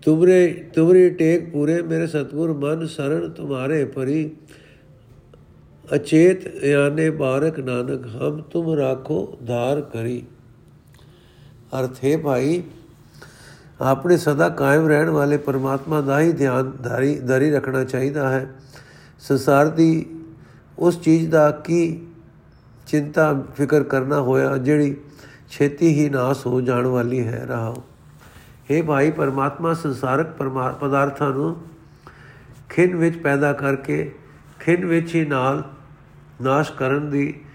ਤੁਮਰੇ, 0.08 0.70
ਤੁਮਰੀ 0.74 1.10
ਟੇਕ 1.10 1.52
ਪੂਰੇ 1.52 1.82
ਮੇਰੇ 1.82 2.08
ਸਤਗੁਰ 2.08 2.54
ਮਨ 2.54 2.86
ਸਰਣ 2.88 3.30
ਤੁਮਾਰੇ 3.30 3.86
ਪਰੀ। 3.86 4.32
ਅਚੇਤ 5.96 6.64
ਯਾਨੇ 6.64 7.10
ਬਾਰਕ 7.10 7.60
ਨਾਨਕ, 7.60 8.06
ਹਮ 8.08 8.42
ਤੁਮ 8.42 8.74
ਰਾਖੋ 8.74 9.38
ਧਾਰ 9.48 9.82
ਕਰੀ। 9.82 10.24
ਅਰਥ 11.80 12.04
ਹੈ 12.06 12.18
ਭਾਈ, 12.18 12.64
ਆਪਣੇ 13.82 14.18
ਸਦਾ 14.18 14.50
ਕਾਇਮ 14.50 14.88
ਰਹਿਣ 14.88 15.10
ਵਾਲੇ 15.10 15.38
ਪਰਮਾਤਮਾ 15.38 16.02
ਦਾ 16.02 16.20
ਹੀ 16.20 16.32
ਧਿਆਨ 16.32 16.72
ਧਾਰੀ 16.84 17.20
ਧਾਰੀ 17.20 17.52
ਰੱਖਣਾ 17.52 17.84
ਚਾਹੀਦਾ 17.84 18.30
ਹੈ। 18.30 18.48
ਸੰਸਾਰ 19.20 19.68
ਦੀ 19.68 20.06
ਉਸ 20.80 21.02
ਚੀਜ਼ 21.02 21.30
ਦਾ 21.30 21.52
ਕੀ 21.52 22.02
ਚਿੰਤਾ, 22.88 23.44
ਫਿਕਰ 23.58 23.84
ਕਰਨਾ 23.84 24.22
ਹੋਇਆ, 24.22 24.58
ਜਿਹੜੀ 24.58 24.96
ਛੇਤੀ 25.50 25.88
ਹੀ 25.88 26.10
ਨਾਸ 26.10 26.48
ਹੋ 26.48 26.62
ਜਾਣ 26.62 26.86
ਵਾਲੀ 26.86 27.28
ਹੈ। 27.28 27.46
ਰਹਾਓ 27.50 27.84
हे 28.72 28.84
ਭਾਈ 28.86 29.12
ਪਰਮਾਤਮਾ 29.12 29.74
ਸੰਸਾਰਕ 29.74 30.28
ਪਦਾਰਥਾਂ 30.80 31.30
ਨੂੰ 31.30 31.56
ਖਿੰਨ 32.70 32.96
ਵਿੱਚ 32.96 33.18
ਪੈਦਾ 33.18 33.54
ਕਰਕੇ, 33.54 34.16
ਖਿੰਨ 34.60 34.86
ਵਿੱਚ 34.86 35.16
ਹੀ 35.16 35.26
ਨਾਲ 35.26 35.64
ਨਾਸ਼ 36.42 36.72
ਕਰਨ 36.72 37.10
ਦੀ 37.10 37.46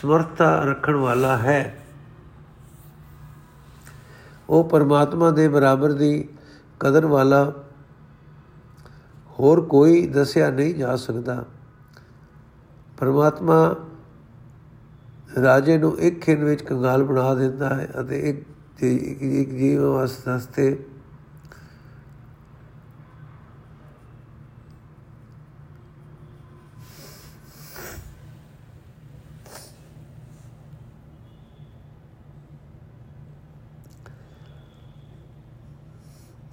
ਸਮਰੱਥਾ 0.00 0.64
ਰੱਖਣ 0.64 0.94
ਵਾਲਾ 0.94 1.36
ਹੈ। 1.36 1.84
ਉਹ 4.48 4.68
ਪਰਮਾਤਮਾ 4.68 5.30
ਦੇ 5.30 5.48
ਬਰਾਬਰ 5.48 5.92
ਦੀ 5.92 6.28
ਕਦਰ 6.80 7.06
ਵਾਲਾ 7.06 7.52
ਹੋਰ 9.30 9.60
ਕੋਈ 9.60 10.06
ਦੱਸਿਆ 10.06 10.50
ਨਹੀਂ 10.50 10.74
ਜਾ 10.74 10.96
ਸਕਦਾ। 10.96 11.44
ਪਰਮਾਤਮਾ 12.98 13.76
ਰਾਜੇ 15.42 15.78
ਨੂੰ 15.78 15.98
ਇੱਕ 15.98 16.20
ਖਿੰਨ 16.20 16.44
ਵਿੱਚ 16.44 16.62
ਕੰਗਾਲ 16.62 17.04
ਬਣਾ 17.04 17.34
ਦਿੰਦਾ 17.34 17.74
ਹੈ 17.74 17.88
ਅਤੇ 18.00 18.18
ਇੱਕ 18.30 18.44
ਇੱਕ 18.82 19.50
ਜੀਵ 19.50 19.84
ਵਾਸਤੇ 19.84 20.76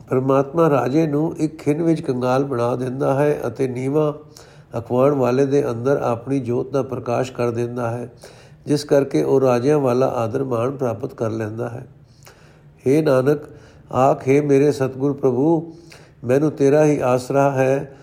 ਪਰਮਾਤਮਾ 0.10 0.70
ਰਾਜੇ 0.70 1.08
ਨੂੰ 1.08 1.36
ਇੱਕ 1.38 1.58
ਖਿੰਨ 1.58 1.82
ਵਿੱਚ 1.82 2.02
ਕੰਗਾਲ 2.02 2.44
ਬਣਾ 2.44 2.76
ਦਿੰਦਾ 2.76 3.20
ਹੈ 3.20 3.42
ਅਤੇ 3.48 3.68
ਨੀਵਾ 3.68 4.20
ਅਖਵਾਣ 4.78 5.12
ਵਾਲੇ 5.12 5.46
ਦੇ 5.46 5.70
ਅੰਦਰ 5.72 5.98
ਆਪਣੀ 5.98 6.40
ਜੋਤ 6.40 6.72
ਦਾ 6.72 6.82
ਪ੍ਰਕਾਸ਼ 6.82 7.32
ਕਰ 7.32 7.52
ਦਿੰਦਾ 7.52 7.90
ਹੈ, 7.92 8.10
ਜਿਸ 8.66 8.84
ਕਰਕੇ 8.84 9.24
ਉਹ 9.24 9.42
ਰਾਜਿਆਂ 9.42 9.80
ਵਾਲਾ 9.80 10.08
ਆਦਰ 10.08 10.44
ਮਾਣ 10.44 10.72
ਪ੍ਰਾਪਤ 10.72 11.14
ਕਰ 11.14 11.30
ਲੈਂਦਾ 11.30 11.70
ਹੈ। 11.70 11.88
हे 12.88 13.04
ਨਾਨਕ, 13.04 13.40
ਆਖੇ 13.94 14.42
ਮੇਰੇ 14.42 14.72
ਸਤਿਗੁਰ 14.72 15.14
ਪ੍ਰਭੂ, 15.14 15.76
ਮੈਨੂੰ 16.24 16.52
ਤੇਰਾ 16.52 16.86
ਹੀ 16.86 17.00
ਆਸਰਾ 17.00 17.52
ਹੈ, 17.52 17.98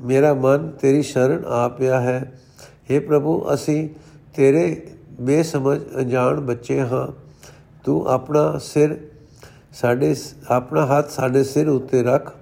ਮੇਰਾ 0.00 0.34
ਮਨ 0.34 0.70
ਤੇਰੀ 0.70 1.02
ਸ਼ਰਨ 1.02 1.44
ਆ 1.46 1.68
ਪਿਆ 1.68 2.00
ਹੈ। 2.00 2.40
हे 2.90 3.02
ਪ੍ਰਭੂ, 3.02 3.54
ਅਸੀਂ 3.54 3.88
ਤੇਰੇ 4.34 4.86
ਬੇਸਮਝ 5.20 5.80
ਅਣਜਾਣ 5.96 6.40
ਬੱਚੇ 6.40 6.80
ਹਾਂ। 6.80 7.12
ਤੂੰ 7.84 8.06
ਆਪਣਾ 8.06 8.58
ਸਿਰ 8.58 8.96
ਸਾਡੇ 9.72 10.16
ਆਪਣਾ 10.48 10.86
ਹੱਥ 10.86 11.08
ਸਾਡੇ 11.08 11.44
ਸਿਰ 11.44 11.68
ਉੱਤੇ 11.68 12.02
ਰੱਖ 12.02 12.32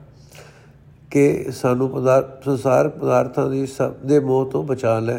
ਕਿ 1.10 1.46
ਸਾਨੂੰ 1.52 1.90
ਪਦਾਰਥ 1.90 2.44
ਸੰਸਾਰ 2.44 2.88
ਪਦਾਰਥਾਂ 2.88 3.50
ਦੀ 3.50 3.66
ਸਭ 3.66 3.92
ਦੇ 3.92 4.20
ਮੋਹ 4.20 4.50
ਤੋਂ 4.50 4.62
ਬਚਾ 4.62 4.98
ਲੈ। 4.98 5.18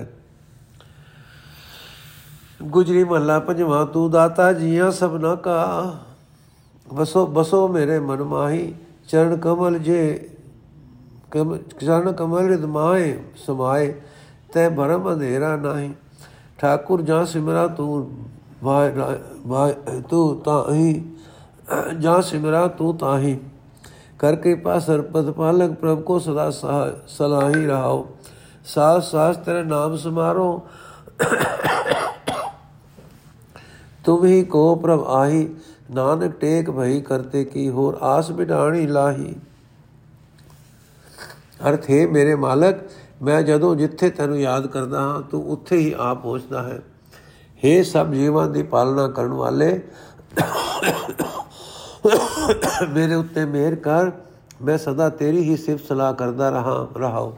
ਗੁਜਰੀ 2.63 3.03
ਮਹੱਲਾ 3.03 3.39
ਪੰਜਵਾਂ, 3.39 3.85
ਤੂੰ 3.85 4.11
ਦਾਤਾ 4.11 4.53
ਜੀਆਂ 4.53 4.91
ਸਭਨਾ 4.91 5.35
ਕਾ 5.35 5.93
ਬਸੋ 6.93 7.25
ਬਸੋ 7.27 7.67
ਮੇਰੇ 7.67 7.99
ਮਨ 7.99 8.23
ਮਾਹੀ, 8.23 8.73
ਚਰਨ 9.07 9.37
ਕਮਲ 9.37 9.77
ਜੇ, 9.79 10.29
ਕਮ, 11.31 11.57
ਚਰਨ 11.79 12.11
ਕਮਲ 12.11 12.47
ਰਿਦ 12.47 12.65
ਮਾਏ 12.65 13.17
ਸਮਾਏ, 13.37 13.93
ਤੈ 14.53 14.69
ਭਰਮ 14.69 15.11
ਅੰਧੇਰਾ 15.13 15.55
ਨਹੀਂ। 15.55 15.93
ਠਾਕੁਰ 16.57 17.01
ਜਾਂ 17.01 17.25
ਸਿਮਰਾ 17.25 17.67
ਤੂੰ 17.67 18.09
ਵਾਹ 18.63 19.71
ਤੂੰ 20.09 20.39
ਤਾਂ 20.41 20.73
ਹੀ 20.73 21.03
ਜਾਂ 21.99 22.21
ਸਿਮਰਾ 22.21 22.67
ਤੂੰ 22.67 22.95
ਤਾਂ 22.97 23.17
ਹੀ 23.19 23.37
ਕਰ 24.19 24.35
ਕਿਰਪਾ 24.35 24.77
ਸਰਪਦ 24.79 25.31
ਪਾਲਕ 25.31 25.73
ਪ੍ਰਭ 25.73 26.01
ਕੋ 26.01 26.19
ਸਦਾ 26.19 26.49
ਸਲਾਹੀ 27.07 27.65
ਰਹਾਓ। 27.65 28.07
ਸਾਸ 28.65 29.11
ਸਾਸ 29.11 29.37
ਤੇਰੇ 29.37 29.63
ਨਾਮ 29.63 29.95
ਸਮਾਰੋ। 29.97 30.61
ਤੁਮ 34.05 34.25
ਹੀ 34.25 34.43
ਕੋ 34.43 34.75
ਪ੍ਰਭ 34.75 35.03
ਆਹੀ। 35.07 35.47
ਨਾਨਕ 35.91 36.31
ਟੇਕ 36.31 36.69
ਭਈ 36.71 36.99
ਕਰਤੇ 37.01 37.43
ਕੀ 37.45 37.69
ਹੋਰ 37.69 37.97
ਆਸ 38.01 38.31
ਬਿਡਾਣੀ 38.31 38.87
ਲਾਹੀ। 38.87 39.35
ਅਰਥ, 41.69 41.89
ਹੈ 41.89 42.07
ਮੇਰੇ 42.07 42.35
ਮਾਲਕ, 42.35 42.77
ਮੈਂ 43.21 43.41
ਜਦੋਂ 43.41 43.75
ਜਿੱਥੇ 43.75 44.09
ਤੈਨੂੰ 44.09 44.39
ਯਾਦ 44.39 44.67
ਕਰਦਾ 44.67 45.01
ਹਾਂ, 45.01 45.21
ਤੂੰ 45.21 45.43
ਉੱਥੇ 45.51 45.77
ਹੀ 45.77 45.93
ਆ 45.99 46.13
ਪਹੁੰਚਦਾ 46.13 46.63
ਹੈ। 46.63 46.79
हे 47.57 47.83
ਸਭ 47.83 48.11
ਜੀਵਾਂ 48.11 48.47
ਦੀ 48.47 48.63
ਪਾਲਣਾ 48.63 49.07
ਕਰਨ 49.07 49.33
ਵਾਲੇ, 49.33 49.81
ਮੇਰੇ 52.89 53.15
ਉੱਤੇ 53.15 53.45
ਮਿਹਰ 53.45 53.75
ਕਰ, 53.75 54.11
ਮੈਂ 54.61 54.77
ਸਦਾ 54.77 55.09
ਤੇਰੀ 55.09 55.41
ਹੀ 55.43 55.57
ਸਿਫਤ 55.57 55.87
ਸਲਾਹ 55.87 56.13
ਕਰਦਾ 56.13 56.49
ਰਹਾ 56.49 56.87
ਰਹਾਉ। 56.97 57.31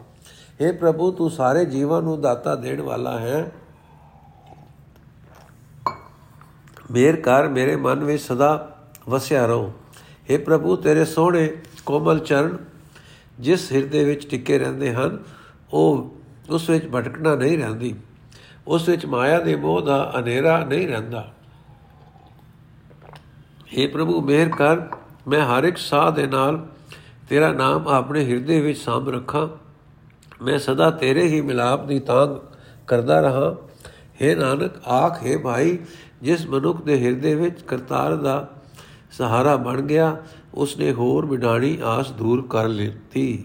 हे 0.59 0.73
ਪ੍ਰਭੂ, 0.75 1.11
ਤੂੰ 1.11 1.29
ਸਾਰੇ 1.31 1.65
ਜੀਵਾਂ 1.65 2.01
ਨੂੰ 2.01 2.19
ਦਾਤਾ 2.21 2.55
ਦੇਣ 2.55 2.81
ਵਾਲਾ 2.81 3.17
ਹੈ। 3.19 3.51
ਮਿਹਰ 6.92 7.16
ਕਰ 7.16 7.48
ਮੇਰੇ 7.48 7.76
ਮਨ 7.76 8.04
ਵਿੱਚ 8.04 8.22
ਸਦਾ 8.22 8.52
ਵਸਿਆ 9.08 9.46
ਰਹੋ 9.46 9.72
हे 10.30 10.40
ਪ੍ਰਭੂ 10.40 10.76
ਤੇਰੇ 10.76 11.04
ਸੋਹਣੇ 11.04 11.48
ਕੋਮਲ 11.86 12.18
ਚਰਨ 12.18 12.56
ਜਿਸ 13.38 13.70
ਹਿਰਦੇ 13.72 14.04
ਵਿੱਚ 14.04 14.26
ਟਿੱਕੇ 14.28 14.58
ਰਹਿੰਦੇ 14.58 14.92
ਹਨ 14.94 15.18
ਉਹ 15.72 16.10
ਉਸ 16.50 16.68
ਵਿੱਚ 16.70 16.86
ਭਟਕਣਾ 16.86 17.34
ਨਹੀਂ 17.34 17.58
ਰਹਿੰਦੀ 17.58 17.94
ਉਸ 18.66 18.88
ਵਿੱਚ 18.88 19.06
ਮਾਇਆ 19.06 19.40
ਦੇ 19.40 19.56
ਮੋਹ 19.56 19.80
ਦਾ 19.82 19.98
ਹਨੇਰਾ 20.16 20.58
ਨਹੀਂ 20.60 20.86
ਰਹਿੰਦਾ 20.88 21.28
हे 23.70 23.90
ਪ੍ਰਭੂ 23.92 24.20
ਮਿਹਰ 24.20 24.48
ਕਰ 24.48 24.82
ਮੈਂ 25.26 25.40
ਹਰ 25.46 25.64
ਇੱਕ 25.64 25.76
ਸਾਹ 25.78 26.10
ਦੇ 26.12 26.26
ਨਾਲ 26.26 26.64
ਤੇਰਾ 27.28 27.52
ਨਾਮ 27.52 27.88
ਆਪਣੇ 27.88 28.24
ਹਿਰਦੇ 28.24 28.60
ਵਿੱਚ 28.60 28.78
ਸਾਂਭ 28.78 29.08
ਰੱਖਾਂ 29.08 29.46
ਮੈਂ 30.42 30.58
ਸਦਾ 30.58 30.90
ਤੇਰੇ 30.92 31.26
ਹੀ 31.28 31.40
ਮਿਲਾਪ 31.40 31.86
ਦੀ 31.86 31.98
ਤਾਂਗ 32.00 32.36
ਕਰਦਾ 32.88 33.20
ਰਹਾ 33.20 33.54
हे 34.20 34.36
ਨਾਨਕ 34.36 34.80
ਆਖ 34.92 35.22
ਹੈ 35.22 35.36
ਭਾਈ 35.38 35.78
ਜਿਸ 36.21 36.45
ਮਨੁੱਖ 36.47 36.81
ਦੇ 36.81 36.99
ਹਿਰਦੇ 37.01 37.33
ਵਿੱਚ 37.35 37.61
ਕਰਤਾਰ 37.61 38.15
ਦਾ 38.15 38.47
ਸਹਾਰਾ 39.11 39.55
ਬਣ 39.57 39.81
ਗਿਆ, 39.81 40.15
ਉਸਨੇ 40.53 40.91
ਹੋਰ 40.93 41.25
ਵਿਡਾਣੀ 41.25 41.77
ਆਸ 41.83 42.11
ਦੂਰ 42.11 42.45
ਕਰ 42.49 42.67
ਲਈ 42.67 43.37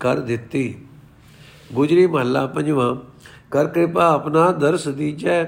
ਕਰ 0.00 0.20
ਦਿੱਤੀ। 0.20 0.74
ਗੁਜਰੀ 1.74 2.06
ਮਹੱਲਾ 2.06 2.46
ਪੰਜਵਾਂ, 2.46 2.94
ਕਰ 3.50 3.66
ਕਿਰਪਾ 3.66 4.08
ਆਪਣਾ 4.08 4.50
ਦਰਸ 4.52 4.88
ਦੀਜੈ, 4.88 5.44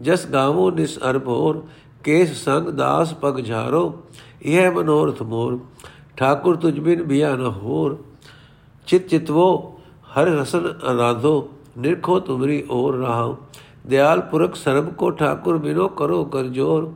ਜਸ 0.00 0.26
ਗਾਵੋ 0.26 0.70
ਨਿਸ 0.70 0.98
ਅਰਭੋਰ 1.10 1.66
ਕੇਸ 2.04 2.32
ਸੰਗ 2.44 2.68
ਦਾਸ 2.68 3.14
ਪਗ 3.14 3.40
ਝਾਰੋ, 3.40 4.02
ਇਹ 4.42 4.70
ਮਨੋਰਥ 4.70 5.22
ਮੋਰ, 5.22 5.58
ਠਾਕੁਰ 6.16 6.56
ਤੁਝ 6.56 6.78
ਬਿਨ 6.80 7.02
ਬਿਆ 7.02 7.34
ਨ 7.36 7.46
ਹੋਰ, 7.54 7.96
ਚਿਤ 8.88 9.06
ਚਿਤਵੋ 9.08 9.78
ਹਰ 10.16 10.26
ਰਸਨ 10.30 10.66
ਅਰਾਧੋ 10.90 11.48
ਨਿਰਖੋ 11.78 12.18
ਤੁਮਰੀ 12.20 12.62
ਔਰ 12.70 12.94
ਰਹਾਉ 12.96 13.36
ਦਿਆਲ 13.86 14.20
ਪੁਰਖ 14.20 14.54
ਸਰਬ 14.54 14.92
ਕੋ 14.94 15.10
ਠਾਕੁਰ 15.10 15.58
ਬਿਨੋ 15.58 15.88
ਕਰੋ 15.88 16.24
ਕਰ 16.24 16.44
ਜੋਰ 16.44 16.92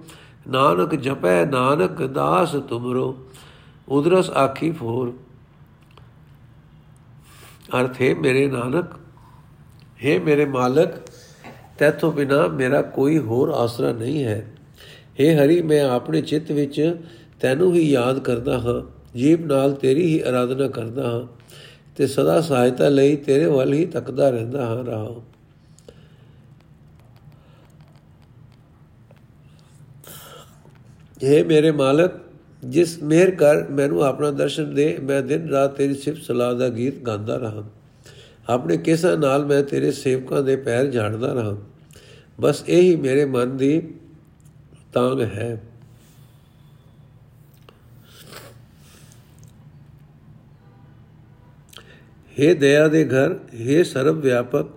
ਨਾਨਕ 0.48 0.94
ਜਪੈ, 0.94 1.44
ਨਾਨਕ 1.44 2.02
ਦਾਸ 2.02 2.54
ਤੁਮਰੋ, 2.68 3.16
ਉਦਰਸ 3.88 4.30
ਆਖੀ 4.30 4.70
ਫੋਰ। 4.70 5.12
ਅਰਥ, 7.80 8.00
ਹੈ 8.02 8.14
ਮੇਰੇ 8.14 8.46
ਨਾਨਕ, 8.46 8.86
ਹੈ 10.04 10.18
ਮੇਰੇ 10.20 10.44
ਮਾਲਕ 10.44 10.94
ਤੇਥੋਂ 11.78 12.12
ਬਿਨਾ 12.12 12.46
ਮੇਰਾ 12.46 12.82
ਕੋਈ 12.82 13.18
ਹੋਰ 13.18 13.50
ਆਸਰਾ 13.50 13.92
ਨਹੀਂ 13.92 14.24
ਹੈ। 14.24 14.54
हे 15.20 15.34
ਹਰੀ, 15.38 15.60
ਮੈਂ 15.62 15.82
ਆਪਣੇ 15.84 16.22
ਚਿੱਤ 16.22 16.52
ਵਿੱਚ 16.52 16.96
ਤੈਨੂੰ 17.40 17.74
ਹੀ 17.74 17.90
ਯਾਦ 17.90 18.18
ਕਰਦਾ 18.18 18.58
ਹਾਂ, 18.58 18.80
ਜੀਵ 19.16 19.46
ਨਾਲ 19.46 19.72
ਤੇਰੀ 19.72 20.06
ਹੀ 20.06 20.20
ਆਰਾਧਨਾ 20.20 20.68
ਕਰਦਾ 20.68 21.10
ਹਾਂ, 21.10 21.22
ਤੇ 21.96 22.06
ਸਦਾ 22.06 22.40
ਸਹਾਇਤਾ 22.40 22.88
ਲਈ 22.88 23.16
ਤੇਰੇ 23.16 23.46
ਵੱਲ 23.46 23.72
ਹੀ 23.72 23.84
ਤੱਕਦਾ 23.86 24.30
ਰਹਿੰਦਾ 24.30 24.66
ਹਾਂ 24.66 24.84
ਰਹਾ 24.84 25.14
ਇਹ 31.21 31.43
ਮੇਰੇ 31.45 31.71
ਮਾਲਕ 31.71 32.19
ਜਿਸ 32.63 32.97
ਮਿਹਰ 33.03 33.31
ਕਰ 33.31 33.65
ਮੈਨੂੰ 33.69 34.03
ਆਪਣਾ 34.03 34.31
ਦਰਸ਼ਨ 34.31 34.73
ਦੇ 34.73 34.97
ਮੈਂ 35.03 35.21
ਦਿਨ 35.21 35.49
ਰਾਤ 35.49 35.75
ਤੇਰੀ 35.75 35.93
ਸਿਫਤ 35.93 36.21
ਸਲਾਹ 36.21 36.53
ਦਾ 36.53 36.69
ਗੀਤ 36.69 37.01
ਗਾਉਂਦਾ 37.03 37.37
ਰਹਾ 37.37 37.63
ਆਪਣੇ 38.49 38.77
ਕਿਸਾ 38.77 39.15
ਨਾਲ 39.15 39.45
ਮੈਂ 39.45 39.61
ਤੇਰੇ 39.63 39.91
ਸੇਵਕਾਂ 39.91 40.41
ਦੇ 40.43 40.55
ਪੈਰ 40.55 40.89
ਝਾੜਦਾ 40.91 41.33
ਰਹਾ 41.33 41.55
ਬਸ 42.39 42.63
ਇਹੀ 42.67 42.95
ਮੇਰੇ 42.95 43.25
ਮਨ 43.25 43.55
ਦੀ 43.57 43.81
ਤਾਂਗ 44.93 45.21
ਹੈ 45.21 45.57
हे 52.37 52.53
ਦਇਆ 52.53 52.87
ਦੇ 52.87 53.03
ਘਰ 53.05 53.35
हे 53.59 53.83
ਸਰਬ 53.83 54.19
ਵਿਆਪਕ 54.21 54.71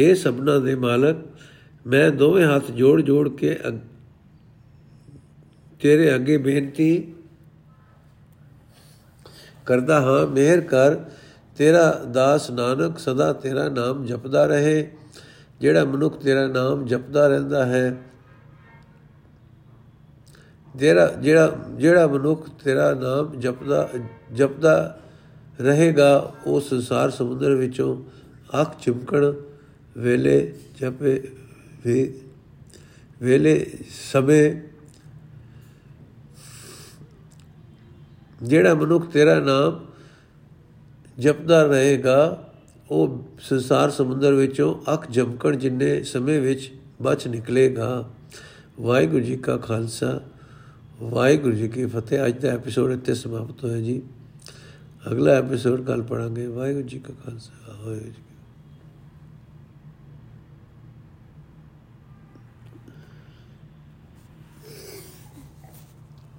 हे 0.00 0.14
ਸਭਨਾ 0.14 0.58
ਦੇ 0.58 0.74
ਮਾਲਕ 0.74 1.16
ਮੈਂ 1.86 2.10
ਦੋਵੇਂ 2.12 2.46
ਹੱਥ 2.46 2.70
ਜੋੜ 2.70 3.00
ਜੋੜ 3.00 3.28
ਕੇ 3.30 3.56
ਤੇਰੇ 5.81 6.13
ਅੱਗੇ 6.15 6.37
ਬੇਨਤੀ 6.37 7.13
ਕਰਦਾ 9.65 9.99
ਹਾਂ, 10.01 10.27
ਮਿਹਰ 10.27 10.61
ਕਰ। 10.61 10.95
ਤੇਰਾ 11.57 11.91
ਦਾਸ 12.13 12.49
ਨਾਨਕ 12.51 12.99
ਸਦਾ 12.99 13.31
ਤੇਰਾ 13.33 13.67
ਨਾਮ 13.69 14.05
ਜਪਦਾ 14.05 14.45
ਰਹੇ। 14.45 14.91
ਜਿਹੜਾ 15.61 15.83
ਮਨੁੱਖ 15.85 16.17
ਤੇਰਾ 16.17 16.47
ਨਾਮ 16.47 16.85
ਜਪਦਾ 16.85 17.27
ਰਹਿੰਦਾ 17.27 17.65
ਹੈ 17.65 17.97
ਜਿਹੜਾ 20.75 21.05
ਜਿਹੜਾ 21.21 21.57
ਜਿਹੜਾ 21.71 22.07
ਮਨੁੱਖ 22.07 22.49
ਤੇਰਾ 22.63 22.93
ਨਾਮ 22.93 23.39
ਜਪਦਾ 23.39 23.87
ਜਪਦਾ 24.33 24.99
ਰਹੇਗਾ, 25.61 26.33
ਉਹ 26.45 26.61
ਸੰਸਾਰ 26.61 27.09
ਸਮੁੰਦਰ 27.09 27.55
ਵਿੱਚੋਂ 27.55 27.95
ਅੱਖ 28.61 28.79
ਚਿਮਕਣ 28.79 29.33
ਵੇਲੇ 29.97 30.53
ਜਪੇ 30.81 31.21
ਵੇਲੇ 33.21 33.65
ਸਮੇਂ 34.11 34.70
ਜਿਹੜਾ 38.43 38.73
ਮਨੁੱਖ 38.73 39.05
ਤੇਰਾ 39.05 39.39
ਨਾਮ 39.39 39.85
ਜਪਦਾ 41.19 41.63
ਰਹੇਗਾ, 41.63 42.49
ਉਹ 42.91 43.27
ਸੰਸਾਰ 43.39 43.89
ਸਮੁੰਦਰ 43.89 44.33
ਵਿੱਚੋਂ 44.33 44.93
ਅੱਖ 44.93 45.11
ਜਮਕਣ 45.11 45.55
ਜਿੰਨੇ 45.55 46.03
ਸਮੇਂ 46.03 46.41
ਵਿੱਚ 46.41 46.71
ਬਚ 47.01 47.27
ਨਿਕਲੇਗਾ। 47.27 48.09
ਵਾਹਿਗੁਰੂ 48.81 49.23
ਜੀ 49.23 49.37
ਕਾ 49.37 49.57
ਖਾਲਸਾ। 49.57 50.21
ਵਾਹਿਗੁਰੂ 51.01 51.55
ਜੀ 51.55 51.67
ਕੀ 51.67 51.85
ਫਤਿਹ। 51.85 52.25
ਅੱਜ 52.27 52.39
ਦਾ 52.39 52.49
ਐਪੀਸੋਡ 52.49 52.91
ਇੱਥੇ 52.91 53.13
ਸਮਾਪਤ 53.13 53.63
ਹੋਇਆ 53.63 53.77
ਜੀ। 53.77 54.01
ਅਗਲਾ 55.11 55.31
ਐਪੀਸੋਡ 55.31 55.85
ਕੱਲ 55.85 56.01
ਪੜਾਂਗੇ 56.01 56.47
ਵਾਹਿਗੁਰੂ 56.47 56.87
ਜੀ 56.87 56.99
ਕਾ 56.99 57.13
ਖਾਲਸਾ। 57.25 57.73
ਵਾਹਿਗੁਰੂ 57.85 58.30